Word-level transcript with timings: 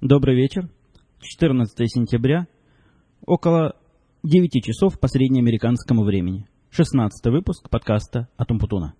Добрый 0.00 0.36
вечер. 0.36 0.68
14 1.20 1.76
сентября, 1.90 2.46
около 3.26 3.74
9 4.22 4.64
часов 4.64 4.96
по 5.00 5.08
среднеамериканскому 5.08 6.04
времени. 6.04 6.46
16 6.70 7.26
выпуск 7.32 7.68
подкаста 7.68 8.28
«Атум 8.36 8.60
Путуна». 8.60 8.94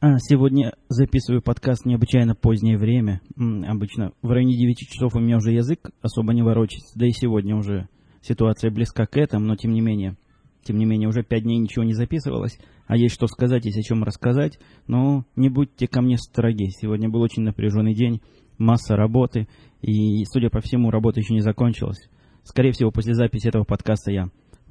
А, 0.00 0.18
сегодня 0.18 0.74
записываю 0.88 1.42
подкаст 1.42 1.86
необычайно 1.86 2.34
позднее 2.34 2.78
время. 2.78 3.20
Обычно 3.36 4.10
в 4.22 4.28
районе 4.28 4.56
9 4.56 4.76
часов 4.88 5.14
у 5.14 5.20
меня 5.20 5.36
уже 5.36 5.52
язык 5.52 5.92
особо 6.02 6.34
не 6.34 6.42
ворочается, 6.42 6.98
да 6.98 7.06
и 7.06 7.12
сегодня 7.12 7.54
уже 7.54 7.88
ситуация 8.22 8.72
близка 8.72 9.06
к 9.06 9.16
этому, 9.16 9.46
но 9.46 9.54
тем 9.54 9.70
не 9.70 9.80
менее– 9.80 10.16
тем 10.62 10.78
не 10.78 10.84
менее, 10.84 11.08
уже 11.08 11.22
пять 11.22 11.42
дней 11.42 11.58
ничего 11.58 11.84
не 11.84 11.94
записывалось, 11.94 12.58
а 12.86 12.96
есть 12.96 13.14
что 13.14 13.26
сказать, 13.26 13.64
есть 13.64 13.78
о 13.78 13.82
чем 13.82 14.02
рассказать. 14.02 14.58
Но 14.86 15.24
не 15.36 15.48
будьте 15.48 15.86
ко 15.86 16.02
мне 16.02 16.18
строги. 16.18 16.70
Сегодня 16.70 17.08
был 17.08 17.20
очень 17.20 17.42
напряженный 17.42 17.94
день, 17.94 18.20
масса 18.58 18.96
работы, 18.96 19.48
и, 19.80 20.24
судя 20.26 20.50
по 20.50 20.60
всему, 20.60 20.90
работа 20.90 21.20
еще 21.20 21.34
не 21.34 21.40
закончилась. 21.40 22.08
Скорее 22.42 22.72
всего, 22.72 22.90
после 22.90 23.14
записи 23.14 23.48
этого 23.48 23.64
подкаста 23.64 24.12
я 24.12 24.28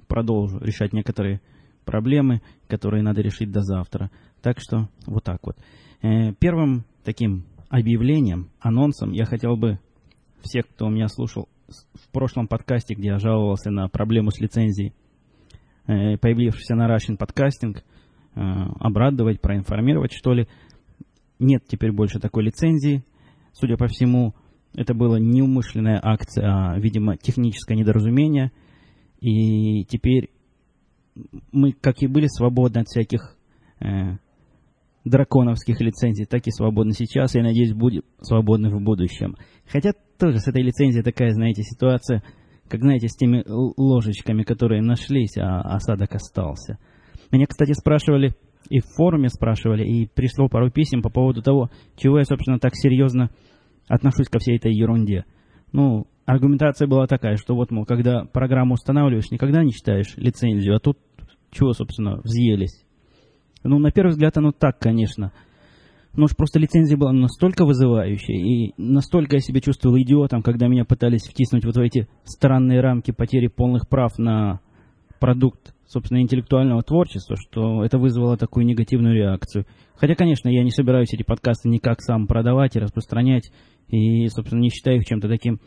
продолжу 0.08 0.60
решать 0.60 0.94
некоторые 0.94 1.42
проблемы, 1.86 2.42
которые 2.68 3.04
надо 3.04 3.22
решить 3.22 3.52
до 3.52 3.62
завтра. 3.62 4.12
Так 4.42 4.60
что 4.60 4.90
вот 5.06 5.24
так 5.24 5.40
вот. 5.44 5.58
Э, 6.02 6.34
первым 6.34 6.86
таким 7.04 7.46
объявлением, 7.70 8.50
анонсом 8.60 9.12
я 9.12 9.26
хотел 9.26 9.56
бы 9.56 9.80
всех, 10.42 10.68
кто 10.68 10.90
меня 10.90 11.08
слушал 11.08 11.50
в 11.68 12.10
прошлом 12.12 12.48
подкасте, 12.48 12.96
где 12.96 13.10
я 13.10 13.20
жаловался 13.20 13.72
на 13.72 13.88
проблему 13.88 14.32
с 14.32 14.40
лицензией, 14.40 14.94
появившийся 15.90 16.76
на 16.76 16.94
Russian 16.94 17.18
подкастинг, 17.18 17.84
э, 18.36 18.40
обрадовать, 18.80 19.42
проинформировать, 19.42 20.14
что 20.14 20.34
ли. 20.34 20.48
Нет 21.40 21.64
теперь 21.68 21.92
больше 21.92 22.20
такой 22.20 22.44
лицензии. 22.44 23.04
Судя 23.54 23.78
по 23.78 23.88
всему, 23.88 24.36
это 24.76 24.94
была 24.94 25.20
неумышленная 25.20 26.00
акция, 26.02 26.46
а, 26.46 26.80
видимо, 26.80 27.18
техническое 27.18 27.76
недоразумение. 27.76 28.52
И 29.20 29.84
теперь 29.86 30.30
мы, 31.52 31.72
как 31.72 32.02
и 32.04 32.08
были 32.08 32.28
свободны 32.28 32.80
от 32.80 32.88
всяких 32.88 33.36
э, 33.80 34.18
драконовских 35.06 35.82
лицензий, 35.82 36.26
так 36.26 36.46
и 36.46 36.52
свободны 36.52 36.94
сейчас, 36.94 37.36
и, 37.36 37.42
надеюсь, 37.42 37.74
будем 37.74 38.04
свободны 38.22 38.70
в 38.70 38.80
будущем. 38.82 39.36
Хотя 39.68 39.94
тоже 40.20 40.40
с 40.40 40.48
этой 40.48 40.62
лицензией 40.62 41.04
такая, 41.04 41.32
знаете, 41.32 41.64
ситуация– 41.64 42.22
как, 42.70 42.82
знаете, 42.82 43.08
с 43.08 43.16
теми 43.16 43.44
ложечками, 43.48 44.44
которые 44.44 44.82
нашлись, 44.82 45.38
а 45.38 45.62
осадок 45.62 46.16
остался. 46.16 46.78
Меня, 47.32 47.46
кстати, 47.48 47.74
спрашивали, 47.74 48.34
и 48.70 48.80
в 48.80 48.86
форуме 48.96 49.30
спрашивали, 49.30 49.84
и 49.84 50.08
пришло 50.08 50.48
пару 50.48 50.72
писем 50.72 51.02
по 51.02 51.10
поводу 51.10 51.42
того, 51.42 51.70
чего 51.96 52.20
я, 52.20 52.26
собственно, 52.26 52.60
так 52.60 52.74
серьезно 52.76 53.30
отношусь 53.88 54.30
ко 54.30 54.40
всей 54.40 54.58
этой 54.58 54.74
ерунде. 54.74 55.26
Ну, 55.72 56.08
аргументация 56.26 56.88
была 56.88 57.08
такая, 57.08 57.36
что 57.38 57.56
вот, 57.56 57.72
мол, 57.72 57.86
когда 57.86 58.26
программу 58.26 58.76
устанавливаешь, 58.76 59.32
никогда 59.32 59.64
не 59.64 59.72
читаешь 59.72 60.16
лицензию, 60.16 60.76
а 60.76 60.80
тут 60.80 60.98
чего, 61.52 61.74
собственно, 61.74 62.22
взъелись. 62.24 62.86
Ну, 63.64 63.80
на 63.80 63.92
первый 63.92 64.12
взгляд, 64.12 64.38
оно 64.38 64.52
так, 64.52 64.80
конечно– 64.80 65.34
но 66.20 66.26
уж 66.26 66.36
просто 66.36 66.60
лицензия 66.60 66.98
была 66.98 67.14
настолько 67.14 67.64
вызывающей, 67.64 68.36
и 68.36 68.74
настолько 68.76 69.38
я 69.38 69.40
себя 69.40 69.62
чувствовал 69.62 69.98
идиотом, 70.00 70.42
когда 70.42 70.68
меня 70.68 70.84
пытались 70.84 71.24
втиснуть 71.24 71.64
вот 71.64 71.78
в 71.78 71.80
эти 71.80 72.10
странные 72.26 72.82
рамки 72.82 73.12
потери 73.12 73.48
полных 73.48 73.88
прав 73.88 74.18
на 74.18 74.60
продукт, 75.22 75.74
собственно, 75.88 76.22
интеллектуального 76.22 76.84
творчества, 76.84 77.38
что 77.38 77.86
это 77.86 77.98
вызвало 77.98 78.36
такую 78.36 78.66
негативную 78.66 79.16
реакцию. 79.16 79.66
Хотя, 79.96 80.16
конечно, 80.16 80.50
я 80.50 80.62
не 80.62 80.72
собираюсь 80.72 81.14
эти 81.14 81.24
подкасты 81.24 81.70
никак 81.70 82.02
сам 82.02 82.28
продавать 82.28 82.76
и 82.76 82.80
распространять, 82.80 83.50
и, 83.88 84.28
собственно, 84.28 84.60
не 84.60 84.72
считаю 84.72 84.98
их 84.98 85.06
чем-то 85.06 85.30
таким 85.30 85.62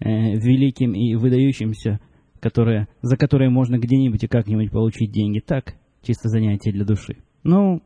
э, 0.00 0.08
великим 0.08 0.92
и 0.92 1.16
выдающимся, 1.16 2.00
которое, 2.40 2.88
за 3.02 3.18
которое 3.18 3.50
можно 3.50 3.76
где-нибудь 3.76 4.24
и 4.24 4.28
как-нибудь 4.28 4.70
получить 4.70 5.12
деньги. 5.12 5.40
Так, 5.40 5.74
чисто 6.00 6.30
занятие 6.30 6.72
для 6.72 6.86
души. 6.86 7.18
Ну, 7.44 7.82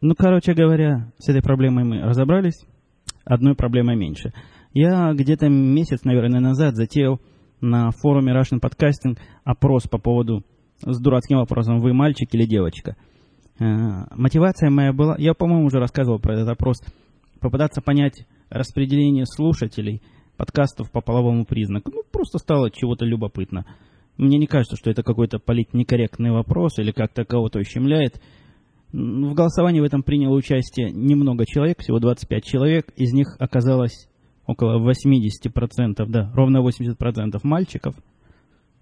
ну, 0.00 0.14
короче 0.14 0.54
говоря, 0.54 1.12
с 1.18 1.28
этой 1.28 1.42
проблемой 1.42 1.84
мы 1.84 2.00
разобрались. 2.02 2.64
Одной 3.24 3.54
проблемой 3.54 3.96
меньше. 3.96 4.32
Я 4.72 5.12
где-то 5.14 5.48
месяц, 5.48 6.04
наверное, 6.04 6.40
назад 6.40 6.76
затеял 6.76 7.20
на 7.60 7.90
форуме 7.90 8.34
Russian 8.34 8.60
Podcasting 8.60 9.18
опрос 9.44 9.84
по 9.88 9.98
поводу 9.98 10.44
с 10.82 11.00
дурацким 11.00 11.38
вопросом 11.38 11.78
«Вы 11.78 11.94
мальчик 11.94 12.28
или 12.34 12.44
девочка?». 12.44 12.96
Э, 13.58 13.64
мотивация 14.14 14.70
моя 14.70 14.92
была, 14.92 15.16
я, 15.18 15.32
по-моему, 15.34 15.66
уже 15.66 15.78
рассказывал 15.78 16.18
про 16.18 16.34
этот 16.34 16.48
опрос, 16.48 16.82
попытаться 17.40 17.80
понять 17.80 18.26
распределение 18.50 19.24
слушателей 19.26 20.02
подкастов 20.36 20.90
по 20.90 21.00
половому 21.00 21.44
признаку. 21.44 21.90
Ну, 21.92 22.02
просто 22.10 22.38
стало 22.38 22.70
чего-то 22.70 23.04
любопытно. 23.04 23.64
Мне 24.16 24.38
не 24.38 24.46
кажется, 24.46 24.76
что 24.76 24.90
это 24.90 25.02
какой-то 25.02 25.38
политнекорректный 25.38 26.30
вопрос 26.30 26.78
или 26.78 26.92
как-то 26.92 27.24
кого-то 27.24 27.58
ущемляет. 27.58 28.20
В 28.94 29.34
голосовании 29.34 29.80
в 29.80 29.84
этом 29.84 30.04
приняло 30.04 30.36
участие 30.36 30.92
немного 30.92 31.46
человек, 31.46 31.80
всего 31.80 31.98
25 31.98 32.44
человек. 32.44 32.92
Из 32.94 33.12
них 33.12 33.34
оказалось 33.40 34.08
около 34.46 34.78
80%, 34.78 36.06
да, 36.06 36.30
ровно 36.32 36.58
80% 36.58 37.40
мальчиков. 37.42 37.96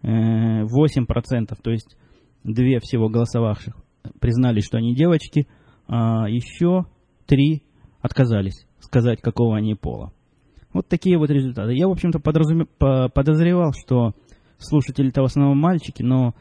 8%, 0.03 0.05
э, 0.05 1.57
то 1.63 1.71
есть 1.71 1.97
две 2.45 2.79
всего 2.81 3.09
голосовавших 3.09 3.75
признали, 4.21 4.61
что 4.61 4.77
они 4.77 4.95
девочки, 4.95 5.49
а 5.89 6.29
еще 6.29 6.85
три 7.27 7.63
отказались 8.03 8.67
сказать, 8.81 9.23
какого 9.23 9.57
они 9.57 9.75
пола. 9.75 10.13
Вот 10.75 10.89
такие 10.89 11.17
вот 11.17 11.31
результаты. 11.31 11.73
Я, 11.73 11.89
в 11.89 11.93
общем-то, 11.93 12.19
подозревал, 12.19 13.73
что 13.73 14.13
слушатели-то 14.59 15.23
в 15.23 15.27
основном 15.27 15.59
мальчики, 15.59 16.03
но 16.03 16.35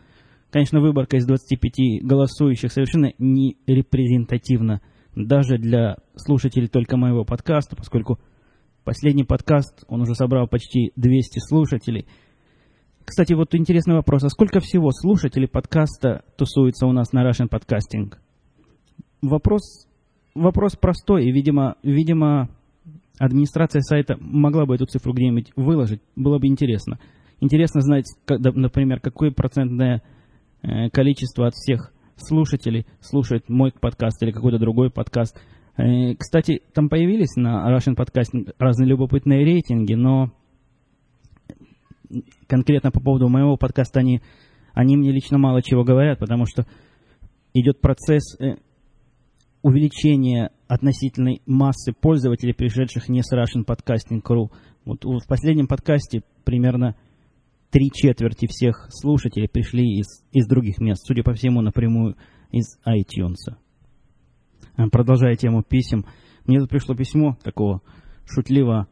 Конечно, 0.52 0.82
выборка 0.82 1.16
из 1.16 1.26
25 1.26 2.04
голосующих 2.04 2.72
совершенно 2.74 3.14
не 3.18 3.56
репрезентативна 3.68 4.82
даже 5.16 5.58
для 5.58 5.98
слушателей 6.16 6.68
только 6.68 6.98
моего 6.98 7.24
подкаста, 7.24 7.76
поскольку 7.76 8.20
последний 8.84 9.24
подкаст, 9.24 9.86
он 9.88 10.02
уже 10.02 10.14
собрал 10.14 10.48
почти 10.48 10.92
200 10.98 11.40
слушателей. 11.40 12.06
Кстати, 13.06 13.34
вот 13.34 13.56
интересный 13.56 13.96
вопрос. 13.96 14.24
А 14.24 14.30
сколько 14.30 14.60
всего 14.60 14.92
слушателей 14.92 15.48
подкаста 15.48 16.24
тусуется 16.38 16.86
у 16.86 16.92
нас 16.92 17.14
на 17.14 17.28
Russian 17.28 17.50
Podcasting? 17.50 18.14
Вопрос, 19.22 19.88
вопрос 20.36 20.76
простой, 20.76 21.26
и, 21.26 21.32
видимо, 21.32 21.76
видимо, 21.82 22.50
администрация 23.20 23.82
сайта 23.82 24.18
могла 24.20 24.66
бы 24.66 24.76
эту 24.76 24.86
цифру 24.86 25.14
где-нибудь 25.14 25.52
выложить. 25.56 26.02
Было 26.16 26.40
бы 26.40 26.48
интересно. 26.48 27.00
Интересно 27.40 27.82
знать, 27.82 28.06
например, 28.28 29.00
какое 29.00 29.32
процентное 29.32 30.04
количество 30.92 31.48
от 31.48 31.54
всех 31.54 31.92
слушателей 32.16 32.86
слушает 33.00 33.50
мой 33.50 33.72
подкаст 33.72 34.22
или 34.24 34.32
какой-то 34.32 34.60
другой 34.60 34.92
подкаст. 34.92 35.38
Э, 35.78 36.16
кстати, 36.16 36.62
там 36.74 36.90
появились 36.90 37.36
на 37.36 37.76
Russian 37.76 37.96
Podcast 37.96 38.54
разные 38.58 38.88
любопытные 38.88 39.44
рейтинги, 39.44 39.94
но 39.94 40.32
конкретно 42.48 42.92
по 42.92 43.00
поводу 43.00 43.30
моего 43.30 43.58
подкаста 43.58 44.00
они, 44.02 44.22
они 44.74 44.98
мне 44.98 45.12
лично 45.12 45.38
мало 45.38 45.62
чего 45.62 45.84
говорят, 45.84 46.20
потому 46.20 46.46
что 46.46 46.66
идет 47.54 47.82
процесс 47.82 48.40
э, 48.40 48.58
увеличения 49.62 50.52
относительной 50.68 51.42
массы 51.46 51.94
пользователей, 51.94 52.54
пришедших 52.54 53.10
не 53.10 53.22
с 53.22 53.34
Russian 53.34 53.66
Podcasting.ru. 53.66 54.50
Вот 54.86 55.06
в 55.06 55.28
последнем 55.28 55.68
подкасте 55.68 56.24
примерно 56.44 56.96
три 57.72 57.90
четверти 57.92 58.48
всех 58.48 58.88
слушателей 58.90 59.50
пришли 59.50 60.00
из, 60.00 60.24
из 60.32 60.46
других 60.46 60.80
мест, 60.80 61.04
судя 61.06 61.24
по 61.24 61.34
всему, 61.34 61.62
напрямую 61.62 62.16
из 62.52 62.78
iTunes. 62.86 63.56
А, 64.76 64.90
продолжая 64.90 65.36
тему 65.36 65.64
писем, 65.64 66.06
мне 66.46 66.60
тут 66.60 66.70
пришло 66.70 66.96
письмо 66.96 67.38
такого 67.44 67.82
шутливого 68.26 68.88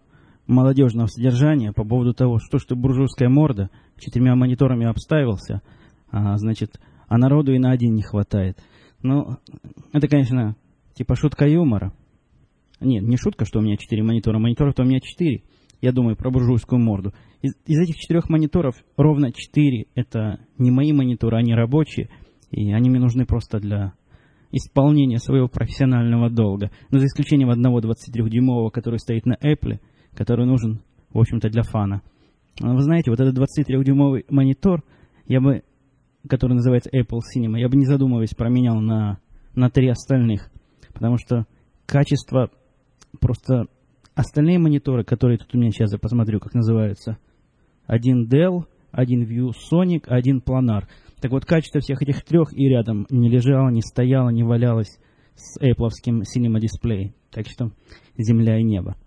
молодежного 0.48 1.07
содержания 1.07 1.74
по 1.74 1.83
поводу 1.83 2.13
того, 2.13 2.39
что 2.39 2.57
ж 2.57 2.65
ты 2.65 2.75
буржуйская 2.75 3.30
морда, 3.30 3.69
четырьмя 3.98 4.36
мониторами 4.36 4.88
обставился, 4.88 5.62
а, 6.09 6.38
значит, 6.38 6.80
а 7.07 7.18
народу 7.18 7.53
и 7.53 7.59
на 7.59 7.71
один 7.71 7.94
не 7.94 8.01
хватает. 8.01 8.57
Ну, 9.01 9.38
это, 9.94 10.07
конечно, 10.07 10.56
типа 10.94 11.15
шутка 11.15 11.45
юмора. 11.48 11.94
Нет, 12.80 13.03
не 13.03 13.18
шутка, 13.18 13.45
что 13.45 13.59
у 13.59 13.62
меня 13.62 13.77
четыре 13.77 14.03
монитора, 14.03 14.39
мониторов-то 14.39 14.83
у 14.83 14.86
меня 14.86 15.00
четыре. 15.01 15.44
Я 15.81 15.91
думаю 15.91 16.15
про 16.15 16.29
буржуйскую 16.29 16.79
морду. 16.79 17.13
Из, 17.41 17.53
из 17.65 17.79
этих 17.79 17.95
четырех 17.95 18.29
мониторов 18.29 18.75
ровно 18.97 19.31
четыре 19.31 19.85
это 19.95 20.39
не 20.57 20.71
мои 20.71 20.91
мониторы, 20.91 21.37
они 21.37 21.53
рабочие, 21.53 22.09
и 22.51 22.73
они 22.73 22.89
мне 22.89 22.99
нужны 22.99 23.25
просто 23.25 23.59
для 23.59 23.93
исполнения 24.51 25.19
своего 25.19 25.47
профессионального 25.47 26.29
долга. 26.29 26.71
Но 26.91 26.99
за 26.99 27.05
исключением 27.05 27.49
одного 27.49 27.79
23-дюймового, 27.79 28.71
который 28.71 28.99
стоит 28.99 29.25
на 29.25 29.35
Apple, 29.35 29.79
который 30.15 30.45
нужен, 30.45 30.81
в 31.13 31.19
общем-то, 31.19 31.49
для 31.49 31.63
фана. 31.63 32.01
Вы 32.59 32.81
знаете, 32.81 33.11
вот 33.11 33.19
этот 33.19 33.37
23-дюймовый 33.37 34.25
монитор 34.29 34.83
я 35.27 35.39
бы 35.39 35.63
который 36.27 36.53
называется 36.53 36.89
Apple 36.89 37.19
Cinema, 37.19 37.57
я 37.57 37.69
бы 37.69 37.77
не 37.77 37.85
задумываясь 37.85 38.33
променял 38.35 38.79
на, 38.81 39.19
на 39.55 39.69
три 39.69 39.87
остальных. 39.87 40.51
Потому 40.93 41.17
что 41.17 41.45
качество 41.85 42.49
просто... 43.19 43.67
Остальные 44.19 44.60
мониторы, 44.60 45.06
которые 45.06 45.38
тут 45.38 45.56
у 45.56 45.57
меня 45.57 45.71
сейчас, 45.71 45.94
я 45.94 45.98
посмотрю, 45.98 46.42
как 46.42 46.54
называются. 46.54 47.18
Один 47.86 48.27
Dell, 48.27 48.66
один 48.92 49.24
ViewSonic, 49.24 50.07
один 50.07 50.44
Planar. 50.45 50.88
Так 51.21 51.31
вот, 51.31 51.45
качество 51.45 51.80
всех 51.80 52.01
этих 52.01 52.25
трех 52.25 52.51
и 52.51 52.68
рядом 52.68 53.07
не 53.10 53.30
лежало, 53.30 53.69
не 53.69 53.81
стояло, 53.81 54.27
не 54.27 54.44
валялось 54.44 55.00
с 55.36 55.57
Apple 55.62 55.88
Cinema 56.06 56.60
Display. 56.60 57.13
Так 57.31 57.48
что 57.48 57.71
земля 58.18 58.60
и 58.60 58.63
небо. 58.63 58.98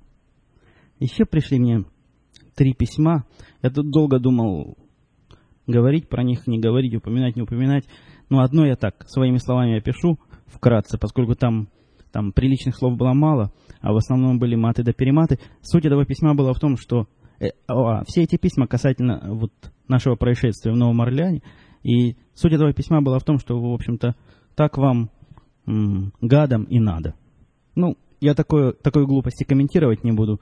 Еще 0.99 1.27
пришли 1.27 1.59
мне 1.59 1.85
три 2.55 2.73
письма. 2.73 3.27
Я 3.61 3.69
тут 3.69 3.91
долго 3.91 4.19
думал, 4.19 4.79
говорить 5.67 6.09
про 6.09 6.23
них, 6.23 6.47
не 6.47 6.59
говорить, 6.59 6.95
упоминать, 6.95 7.37
не 7.37 7.43
упоминать. 7.43 7.85
Но 8.31 8.41
одно 8.41 8.65
я 8.65 8.77
так, 8.77 9.07
своими 9.11 9.37
словами 9.37 9.77
опишу 9.77 10.19
вкратце, 10.47 10.97
поскольку 10.97 11.35
там, 11.35 11.69
там 12.13 12.33
приличных 12.33 12.75
слов 12.75 12.97
было 12.97 13.13
мало, 13.13 13.53
а 13.83 13.93
в 13.93 13.97
основном 13.97 14.39
были 14.39 14.55
маты 14.55 14.83
да 14.83 14.93
перематы. 14.93 15.39
Суть 15.61 15.85
этого 15.85 16.07
письма 16.07 16.35
была 16.35 16.53
в 16.55 16.59
том, 16.59 16.77
что 16.77 17.07
э, 17.41 17.49
а, 17.67 18.05
все 18.05 18.23
эти 18.23 18.37
письма 18.37 18.67
касательно 18.67 19.21
вот 19.35 19.53
нашего 19.89 20.15
происшествия 20.15 20.73
в 20.73 20.77
Новом 20.77 21.03
Орлеане, 21.03 21.43
и 21.83 22.17
суть 22.35 22.53
этого 22.53 22.73
письма 22.73 23.03
была 23.03 23.19
в 23.19 23.25
том, 23.25 23.39
что, 23.39 23.61
в 23.61 23.75
общем-то, 23.75 24.15
так 24.55 24.79
вам 24.79 25.11
м, 25.67 26.13
гадам 26.21 26.65
и 26.65 26.79
надо. 26.79 27.15
Ну, 27.75 27.97
я 28.21 28.35
такое, 28.35 28.73
такой 28.73 29.05
глупости 29.05 29.45
комментировать 29.45 30.05
не 30.05 30.13
буду. 30.13 30.41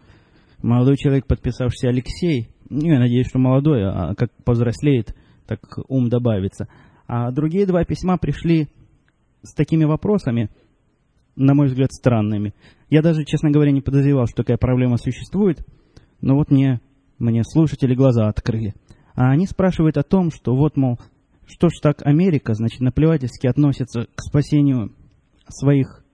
Молодой 0.62 0.98
человек, 0.98 1.26
подписавшийся 1.26 1.88
Алексей, 1.88 2.50
ну, 2.68 2.86
я 2.86 2.98
надеюсь, 2.98 3.28
что 3.28 3.38
молодой, 3.38 3.82
а 3.84 4.14
как 4.14 4.30
повзрослеет, 4.44 5.16
так 5.46 5.60
ум 5.88 6.10
добавится. 6.10 6.68
А 7.06 7.30
другие 7.32 7.66
два 7.66 7.84
письма 7.84 8.18
пришли 8.18 8.68
с 9.42 9.54
такими 9.54 9.84
вопросами, 9.84 10.50
на 11.36 11.54
мой 11.54 11.68
взгляд, 11.68 11.92
странными. 11.92 12.54
Я 12.90 13.02
даже, 13.02 13.24
честно 13.24 13.50
говоря, 13.50 13.70
не 13.70 13.80
подозревал, 13.80 14.26
что 14.26 14.42
такая 14.42 14.58
проблема 14.58 14.96
существует, 14.96 15.64
но 16.20 16.34
вот 16.34 16.50
мне, 16.50 16.80
мне 17.18 17.42
слушатели 17.44 17.94
глаза 17.94 18.28
открыли. 18.28 18.74
А 19.14 19.30
они 19.30 19.46
спрашивают 19.46 19.96
о 19.96 20.02
том, 20.02 20.30
что 20.32 20.56
вот, 20.56 20.76
мол, 20.76 20.98
что 21.46 21.68
ж 21.68 21.72
так 21.80 22.04
Америка, 22.04 22.54
значит, 22.54 22.80
наплевательски 22.80 23.46
относится 23.46 24.06
к 24.14 24.20
спасению 24.20 24.92
своих 25.48 26.04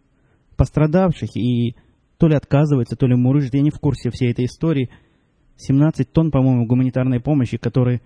пострадавших 0.57 1.37
и 1.37 1.77
то 2.19 2.29
ли 2.29 2.35
отказывается, 2.35 2.97
то 2.97 3.07
ли 3.07 3.15
мурыжит. 3.15 3.55
Я 3.55 3.63
не 3.63 3.71
в 3.71 3.79
курсе 3.79 4.11
всей 4.11 4.31
этой 4.31 4.47
истории. 4.47 4.91
17 5.57 6.11
тонн, 6.13 6.31
по-моему, 6.31 6.67
гуманитарной 6.67 7.21
помощи, 7.21 7.57
которые, 7.57 8.03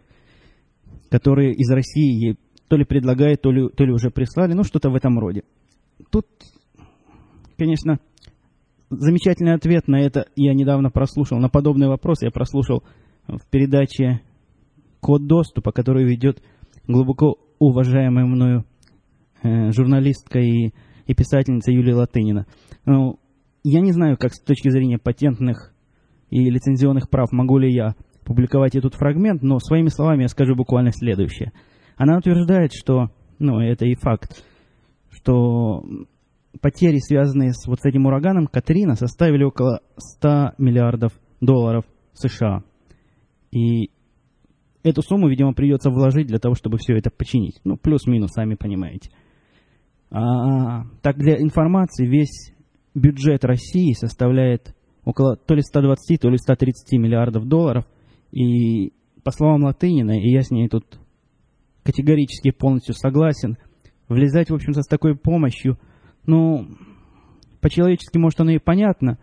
которые 1.10 1.54
из 1.54 1.70
России 1.70 2.36
то 2.68 2.76
ли 2.76 2.84
предлагают, 2.84 3.42
то 3.42 3.50
ли, 3.50 3.68
то 3.68 3.84
ли 3.84 3.92
уже 3.92 4.10
прислали, 4.10 4.52
ну 4.52 4.62
что-то 4.62 4.90
в 4.90 4.94
этом 4.94 5.18
роде. 5.18 5.42
Тут, 6.10 6.26
конечно, 7.56 7.98
замечательный 8.90 9.54
ответ 9.54 9.88
на 9.88 10.00
это 10.00 10.26
я 10.36 10.52
недавно 10.54 10.90
прослушал, 10.90 11.38
на 11.38 11.48
подобный 11.48 11.88
вопрос 11.88 12.22
я 12.22 12.30
прослушал 12.30 12.82
в 13.26 13.48
передаче 13.48 14.20
«Код 15.00 15.26
доступа», 15.26 15.72
который 15.72 16.04
ведет 16.04 16.42
глубоко 16.86 17.38
уважаемая 17.58 18.26
мною 18.26 18.64
э, 19.42 19.70
журналистка 19.70 20.40
и, 20.40 20.72
и 21.06 21.14
писательница 21.14 21.70
Юлия 21.70 21.94
Латынина. 21.94 22.46
Ну, 22.84 23.18
я 23.62 23.80
не 23.80 23.92
знаю, 23.92 24.16
как 24.18 24.34
с 24.34 24.40
точки 24.40 24.68
зрения 24.70 24.98
патентных 24.98 25.72
и 26.30 26.50
лицензионных 26.50 27.08
прав 27.08 27.32
могу 27.32 27.58
ли 27.58 27.72
я 27.72 27.94
публиковать 28.24 28.74
этот 28.74 28.94
фрагмент, 28.94 29.42
но 29.42 29.58
своими 29.58 29.88
словами 29.88 30.22
я 30.22 30.28
скажу 30.28 30.54
буквально 30.54 30.92
следующее. 30.92 31.52
Она 31.96 32.18
утверждает, 32.18 32.72
что, 32.72 33.10
ну, 33.38 33.60
это 33.60 33.84
и 33.84 33.94
факт, 33.94 34.44
что 35.10 35.82
потери, 36.60 36.98
связанные 36.98 37.52
с 37.52 37.66
вот 37.66 37.78
этим 37.84 38.06
ураганом 38.06 38.46
Катрина, 38.46 38.94
составили 38.94 39.44
около 39.44 39.80
100 39.96 40.54
миллиардов 40.58 41.12
долларов 41.40 41.84
США. 42.14 42.62
И 43.52 43.90
эту 44.82 45.02
сумму, 45.02 45.28
видимо, 45.28 45.52
придется 45.52 45.90
вложить 45.90 46.26
для 46.26 46.38
того, 46.38 46.54
чтобы 46.54 46.78
все 46.78 46.96
это 46.96 47.10
починить. 47.10 47.60
Ну, 47.64 47.76
плюс-минус, 47.76 48.32
сами 48.32 48.54
понимаете. 48.54 49.10
А, 50.10 50.84
так, 51.02 51.18
для 51.18 51.40
информации, 51.40 52.06
весь 52.06 52.52
бюджет 52.94 53.44
России 53.44 53.92
составляет 53.92 54.74
около 55.04 55.36
то 55.36 55.54
ли 55.54 55.62
120, 55.62 56.20
то 56.20 56.28
ли 56.28 56.36
130 56.36 56.98
миллиардов 56.98 57.46
долларов. 57.46 57.84
И 58.32 58.92
по 59.22 59.30
словам 59.30 59.64
Латынина, 59.64 60.20
и 60.20 60.30
я 60.30 60.42
с 60.42 60.50
ней 60.50 60.68
тут 60.68 60.98
категорически 61.84 62.50
полностью 62.50 62.94
согласен, 62.94 63.56
влезать, 64.08 64.50
в 64.50 64.54
общем-то, 64.54 64.82
с 64.82 64.86
такой 64.86 65.16
помощью, 65.16 65.78
ну, 66.30 66.66
по-человечески, 67.60 68.16
может, 68.18 68.40
оно 68.40 68.52
и 68.52 68.58
понятно, 68.58 69.18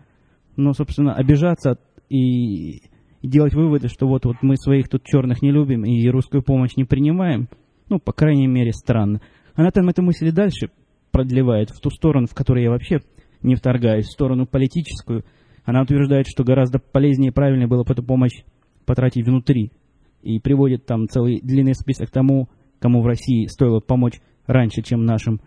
но, 0.56 0.74
собственно, 0.74 1.14
обижаться 1.14 1.78
и, 2.10 2.82
и 3.22 3.28
делать 3.28 3.54
выводы, 3.54 3.88
что 3.88 4.06
вот, 4.06 4.26
вот 4.26 4.36
мы 4.42 4.56
своих 4.56 4.88
тут 4.88 5.04
черных 5.04 5.40
не 5.40 5.50
любим 5.50 5.84
и 5.84 6.06
русскую 6.08 6.42
помощь 6.42 6.76
не 6.76 6.84
принимаем, 6.84 7.48
ну, 7.88 7.98
по 7.98 8.12
крайней 8.12 8.46
мере, 8.46 8.72
странно. 8.72 9.22
Она 9.54 9.70
там 9.70 9.88
эту 9.88 10.02
мысль 10.02 10.30
дальше 10.30 10.68
продлевает 11.10 11.70
в 11.70 11.80
ту 11.80 11.88
сторону, 11.90 12.26
в 12.26 12.34
которой 12.34 12.64
я 12.64 12.70
вообще 12.70 13.00
не 13.42 13.54
вторгаюсь, 13.54 14.06
в 14.06 14.12
сторону 14.12 14.46
политическую. 14.46 15.24
Она 15.64 15.82
утверждает, 15.82 16.26
что 16.28 16.44
гораздо 16.44 16.78
полезнее 16.78 17.30
и 17.30 17.34
правильнее 17.34 17.68
было 17.68 17.84
бы 17.84 17.92
эту 17.92 18.02
помощь 18.02 18.44
потратить 18.84 19.26
внутри. 19.26 19.72
И 20.22 20.40
приводит 20.40 20.84
там 20.84 21.08
целый 21.08 21.40
длинный 21.40 21.74
список 21.74 22.10
тому, 22.10 22.50
кому 22.80 23.00
в 23.00 23.06
России 23.06 23.46
стоило 23.46 23.80
помочь 23.80 24.20
раньше, 24.46 24.82
чем 24.82 25.04
нашим, 25.04 25.40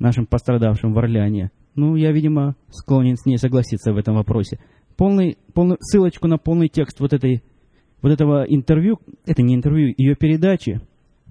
нашим 0.00 0.26
пострадавшим 0.26 0.92
в 0.92 0.98
Орлеане. 0.98 1.52
Ну, 1.76 1.94
я, 1.94 2.10
видимо, 2.10 2.56
склонен 2.70 3.16
с 3.16 3.26
ней 3.26 3.38
согласиться 3.38 3.92
в 3.92 3.96
этом 3.96 4.16
вопросе. 4.16 4.58
Полный, 4.96 5.38
полный, 5.54 5.76
ссылочку 5.80 6.26
на 6.26 6.36
полный 6.36 6.68
текст 6.68 6.98
вот, 6.98 7.12
этой, 7.12 7.44
вот 8.02 8.10
этого 8.10 8.42
интервью, 8.42 8.98
это 9.24 9.42
не 9.42 9.54
интервью, 9.54 9.94
ее 9.96 10.16
передачи, 10.16 10.80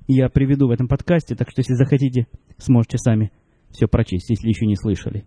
я 0.07 0.29
приведу 0.29 0.67
в 0.67 0.71
этом 0.71 0.87
подкасте, 0.87 1.35
так 1.35 1.49
что 1.51 1.59
если 1.59 1.73
захотите, 1.73 2.27
сможете 2.57 2.97
сами 2.97 3.31
все 3.69 3.87
прочесть, 3.87 4.29
если 4.29 4.47
еще 4.47 4.65
не 4.65 4.75
слышали. 4.75 5.25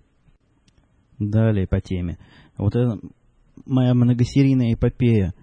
Далее 1.18 1.66
по 1.68 1.80
теме. 1.80 2.18
Вот 2.56 2.74
это 2.74 2.98
моя 3.64 3.94
многосерийная 3.94 4.74
эпопея 4.74 5.34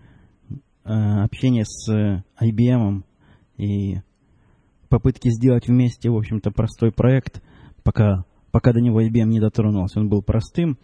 э, 0.49 0.89
общения 0.89 1.63
с 1.65 2.23
IBM 2.41 3.03
и 3.57 4.01
попытки 4.89 5.29
сделать 5.29 5.67
вместе, 5.67 6.09
в 6.09 6.17
общем-то, 6.17 6.51
простой 6.51 6.91
проект, 6.91 7.41
пока, 7.89 8.23
пока 8.51 8.71
до 8.71 8.81
него 8.81 9.01
IBM 9.01 9.29
не 9.29 9.39
дотронулся, 9.39 9.99
он 9.99 10.09
был 10.09 10.21
простым, 10.21 10.77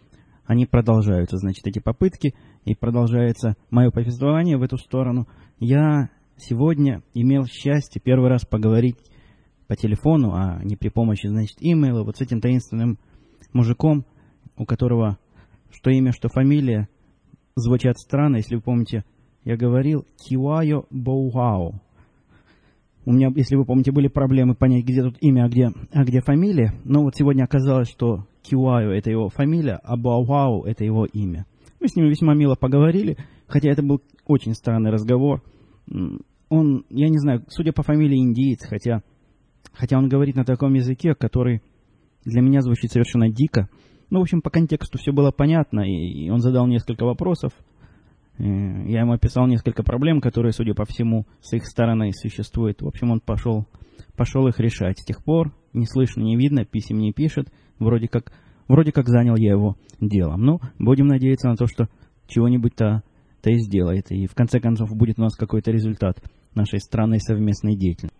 они 0.44 0.66
продолжаются, 0.66 1.38
значит, 1.38 1.68
эти 1.68 1.78
попытки, 1.78 2.34
и 2.64 2.74
продолжается 2.74 3.56
мое 3.70 3.92
повествование 3.92 4.58
в 4.58 4.64
эту 4.64 4.78
сторону. 4.80 5.28
Я 5.60 6.10
сегодня 6.36 7.04
имел 7.14 7.46
счастье 7.46 8.02
первый 8.04 8.30
раз 8.30 8.44
поговорить 8.44 8.98
по 9.68 9.76
телефону, 9.76 10.34
а 10.34 10.64
не 10.64 10.76
при 10.76 10.90
помощи, 10.90 11.28
значит, 11.28 11.58
имейла, 11.60 12.04
вот 12.04 12.18
с 12.18 12.22
этим 12.22 12.42
таинственным 12.42 12.98
мужиком, 13.54 14.04
у 14.58 14.66
которого 14.66 15.20
что 15.70 15.92
имя, 15.92 16.12
что 16.12 16.28
фамилия 16.28 16.90
звучат 17.56 18.00
странно. 18.00 18.38
Если 18.38 18.56
вы 18.56 18.62
помните, 18.62 19.06
я 19.44 19.58
говорил 19.58 20.08
Киуайо 20.18 20.86
Боуао. 20.90 21.82
У 23.06 23.12
меня, 23.14 23.32
если 23.36 23.56
вы 23.56 23.66
помните, 23.66 23.92
были 23.92 24.08
проблемы 24.08 24.56
понять, 24.56 24.84
где 24.84 25.04
тут 25.04 25.18
имя, 25.22 25.46
а 25.46 25.48
где, 25.48 25.72
а 25.92 26.04
где 26.04 26.22
фамилия. 26.22 26.74
Но 26.84 27.04
вот 27.04 27.16
сегодня 27.16 27.44
оказалось, 27.44 27.88
что 27.88 28.26
Киуайо– 28.42 28.92
это 28.92 29.12
его 29.12 29.30
фамилия, 29.30 29.80
а 29.84 29.96
Боуао– 29.96 30.64
это 30.66 30.84
его 30.84 31.06
имя. 31.06 31.46
Мы 31.80 31.88
с 31.88 31.96
ним 31.96 32.08
весьма 32.08 32.34
мило 32.34 32.56
поговорили, 32.56 33.18
хотя 33.48 33.70
это 33.70 33.84
был 33.84 34.02
очень 34.26 34.54
странный 34.54 34.90
разговор. 34.90 35.44
Он, 36.50 36.86
я 36.90 37.10
не 37.10 37.20
знаю, 37.20 37.44
судя 37.48 37.74
по 37.74 37.84
фамилии, 37.84 38.18
индиец, 38.18 38.66
хотя, 38.66 39.04
хотя 39.72 40.00
он 40.00 40.10
говорит 40.10 40.36
на 40.36 40.46
таком 40.46 40.74
языке, 40.74 41.14
который 41.14 41.62
для 42.24 42.42
меня 42.42 42.62
звучит 42.62 42.92
совершенно 42.92 43.30
дико. 43.30 43.70
Ну, 44.10 44.20
в 44.20 44.24
общем, 44.24 44.42
по 44.42 44.50
контексту 44.50 44.98
все 44.98 45.12
было 45.12 45.30
понятно, 45.30 45.82
и 45.82 46.28
он 46.30 46.40
задал 46.40 46.66
несколько 46.66 47.06
вопросов. 47.06 47.54
Э, 48.38 48.44
я 48.44 49.02
ему 49.02 49.14
описал 49.14 49.48
несколько 49.48 49.84
проблем, 49.84 50.22
которые, 50.22 50.52
судя 50.52 50.74
по 50.74 50.86
всему, 50.86 51.26
с 51.42 51.54
их 51.54 51.66
стороны 51.66 52.12
существуют. 52.14 52.82
В 52.82 52.88
общем, 52.88 53.12
он 53.12 53.20
пошел, 53.20 53.66
пошел 54.16 54.48
их 54.48 54.60
решать. 54.60 55.00
С 55.00 55.06
тех 55.06 55.24
пор 55.24 55.54
не 55.74 55.86
слышно, 55.86 56.22
не 56.22 56.36
видно, 56.36 56.66
писем 56.66 57.00
не 57.00 57.14
пишет. 57.14 57.52
Вроде 57.80 58.08
как, 58.08 58.32
вроде 58.68 58.92
как 58.92 59.08
занял 59.08 59.36
я 59.36 59.52
его 59.52 59.78
делом. 60.00 60.42
Ну, 60.42 60.60
будем 60.80 61.08
надеяться 61.08 61.50
на 61.50 61.56
то, 61.56 61.68
что 61.68 61.88
чего-нибудь-то 62.28 63.04
то 63.42 63.50
и 63.52 63.60
сделает. 63.60 64.12
И 64.12 64.28
в 64.28 64.34
конце 64.34 64.60
концов 64.60 64.90
будет 64.96 65.20
у 65.20 65.22
нас 65.22 65.36
какой-то 65.36 65.72
результат 65.72 66.20
нашей 66.56 66.80
странной 66.80 67.20
совместной 67.20 67.76
деятельности. 67.76 68.18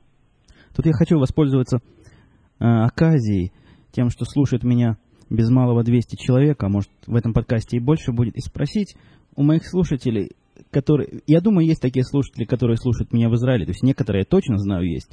Тут 0.76 0.86
я 0.86 0.94
хочу 0.94 1.18
воспользоваться 1.18 1.78
э, 1.78 2.66
оказией, 2.66 3.52
тем, 3.92 4.10
что 4.10 4.26
слушает 4.26 4.64
меня 4.64 4.98
без 5.30 5.50
малого 5.50 5.84
200 5.84 6.18
человек, 6.18 6.62
а 6.64 6.70
может 6.70 6.92
в 7.08 7.16
этом 7.16 7.34
подкасте 7.34 7.78
и 7.78 7.80
больше 7.80 8.12
будет, 8.12 8.36
и 8.36 8.42
спросить 8.42 8.96
у 9.36 9.44
моих 9.44 9.68
слушателей, 9.68 10.32
которые... 10.72 11.22
Я 11.28 11.42
думаю, 11.42 11.68
есть 11.68 11.82
такие 11.82 12.04
слушатели, 12.04 12.46
которые 12.46 12.78
слушают 12.78 13.14
меня 13.14 13.30
в 13.30 13.36
Израиле. 13.36 13.66
То 13.66 13.72
есть 13.72 13.84
некоторые 13.84 14.22
я 14.22 14.26
точно 14.26 14.58
знаю 14.58 14.90
есть. 14.90 15.10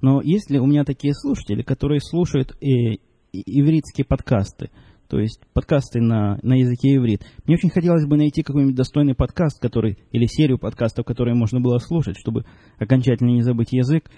Но 0.00 0.20
есть 0.20 0.50
ли 0.50 0.58
у 0.58 0.66
меня 0.66 0.84
такие 0.84 1.14
слушатели, 1.14 1.62
которые 1.62 2.00
слушают 2.00 2.52
э, 2.60 2.98
ивритские 3.32 4.04
подкасты? 4.04 4.70
То 5.08 5.18
есть 5.20 5.40
подкасты 5.52 6.00
на, 6.00 6.38
на 6.42 6.54
языке 6.54 6.96
иврит. 6.96 7.22
Мне 7.44 7.56
очень 7.56 7.70
хотелось 7.70 8.06
бы 8.06 8.16
найти 8.16 8.42
какой-нибудь 8.42 8.74
достойный 8.74 9.14
подкаст, 9.14 9.60
который, 9.60 9.98
или 10.10 10.26
серию 10.26 10.58
подкастов, 10.58 11.06
которые 11.06 11.34
можно 11.34 11.60
было 11.60 11.78
слушать, 11.78 12.16
чтобы 12.18 12.44
окончательно 12.78 13.30
не 13.30 13.42
забыть 13.42 13.72
язык. 13.72 14.10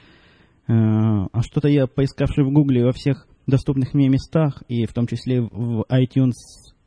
Э, 0.66 0.72
а 0.72 1.42
что-то 1.42 1.68
я, 1.68 1.86
поискавший 1.86 2.44
в 2.44 2.52
Гугле 2.52 2.84
во 2.84 2.92
всех 2.92 3.26
доступных 3.46 3.94
мне 3.94 4.08
местах, 4.08 4.62
и 4.68 4.86
в 4.86 4.92
том 4.92 5.06
числе 5.06 5.42
в 5.42 5.84
iTunes 5.90 6.32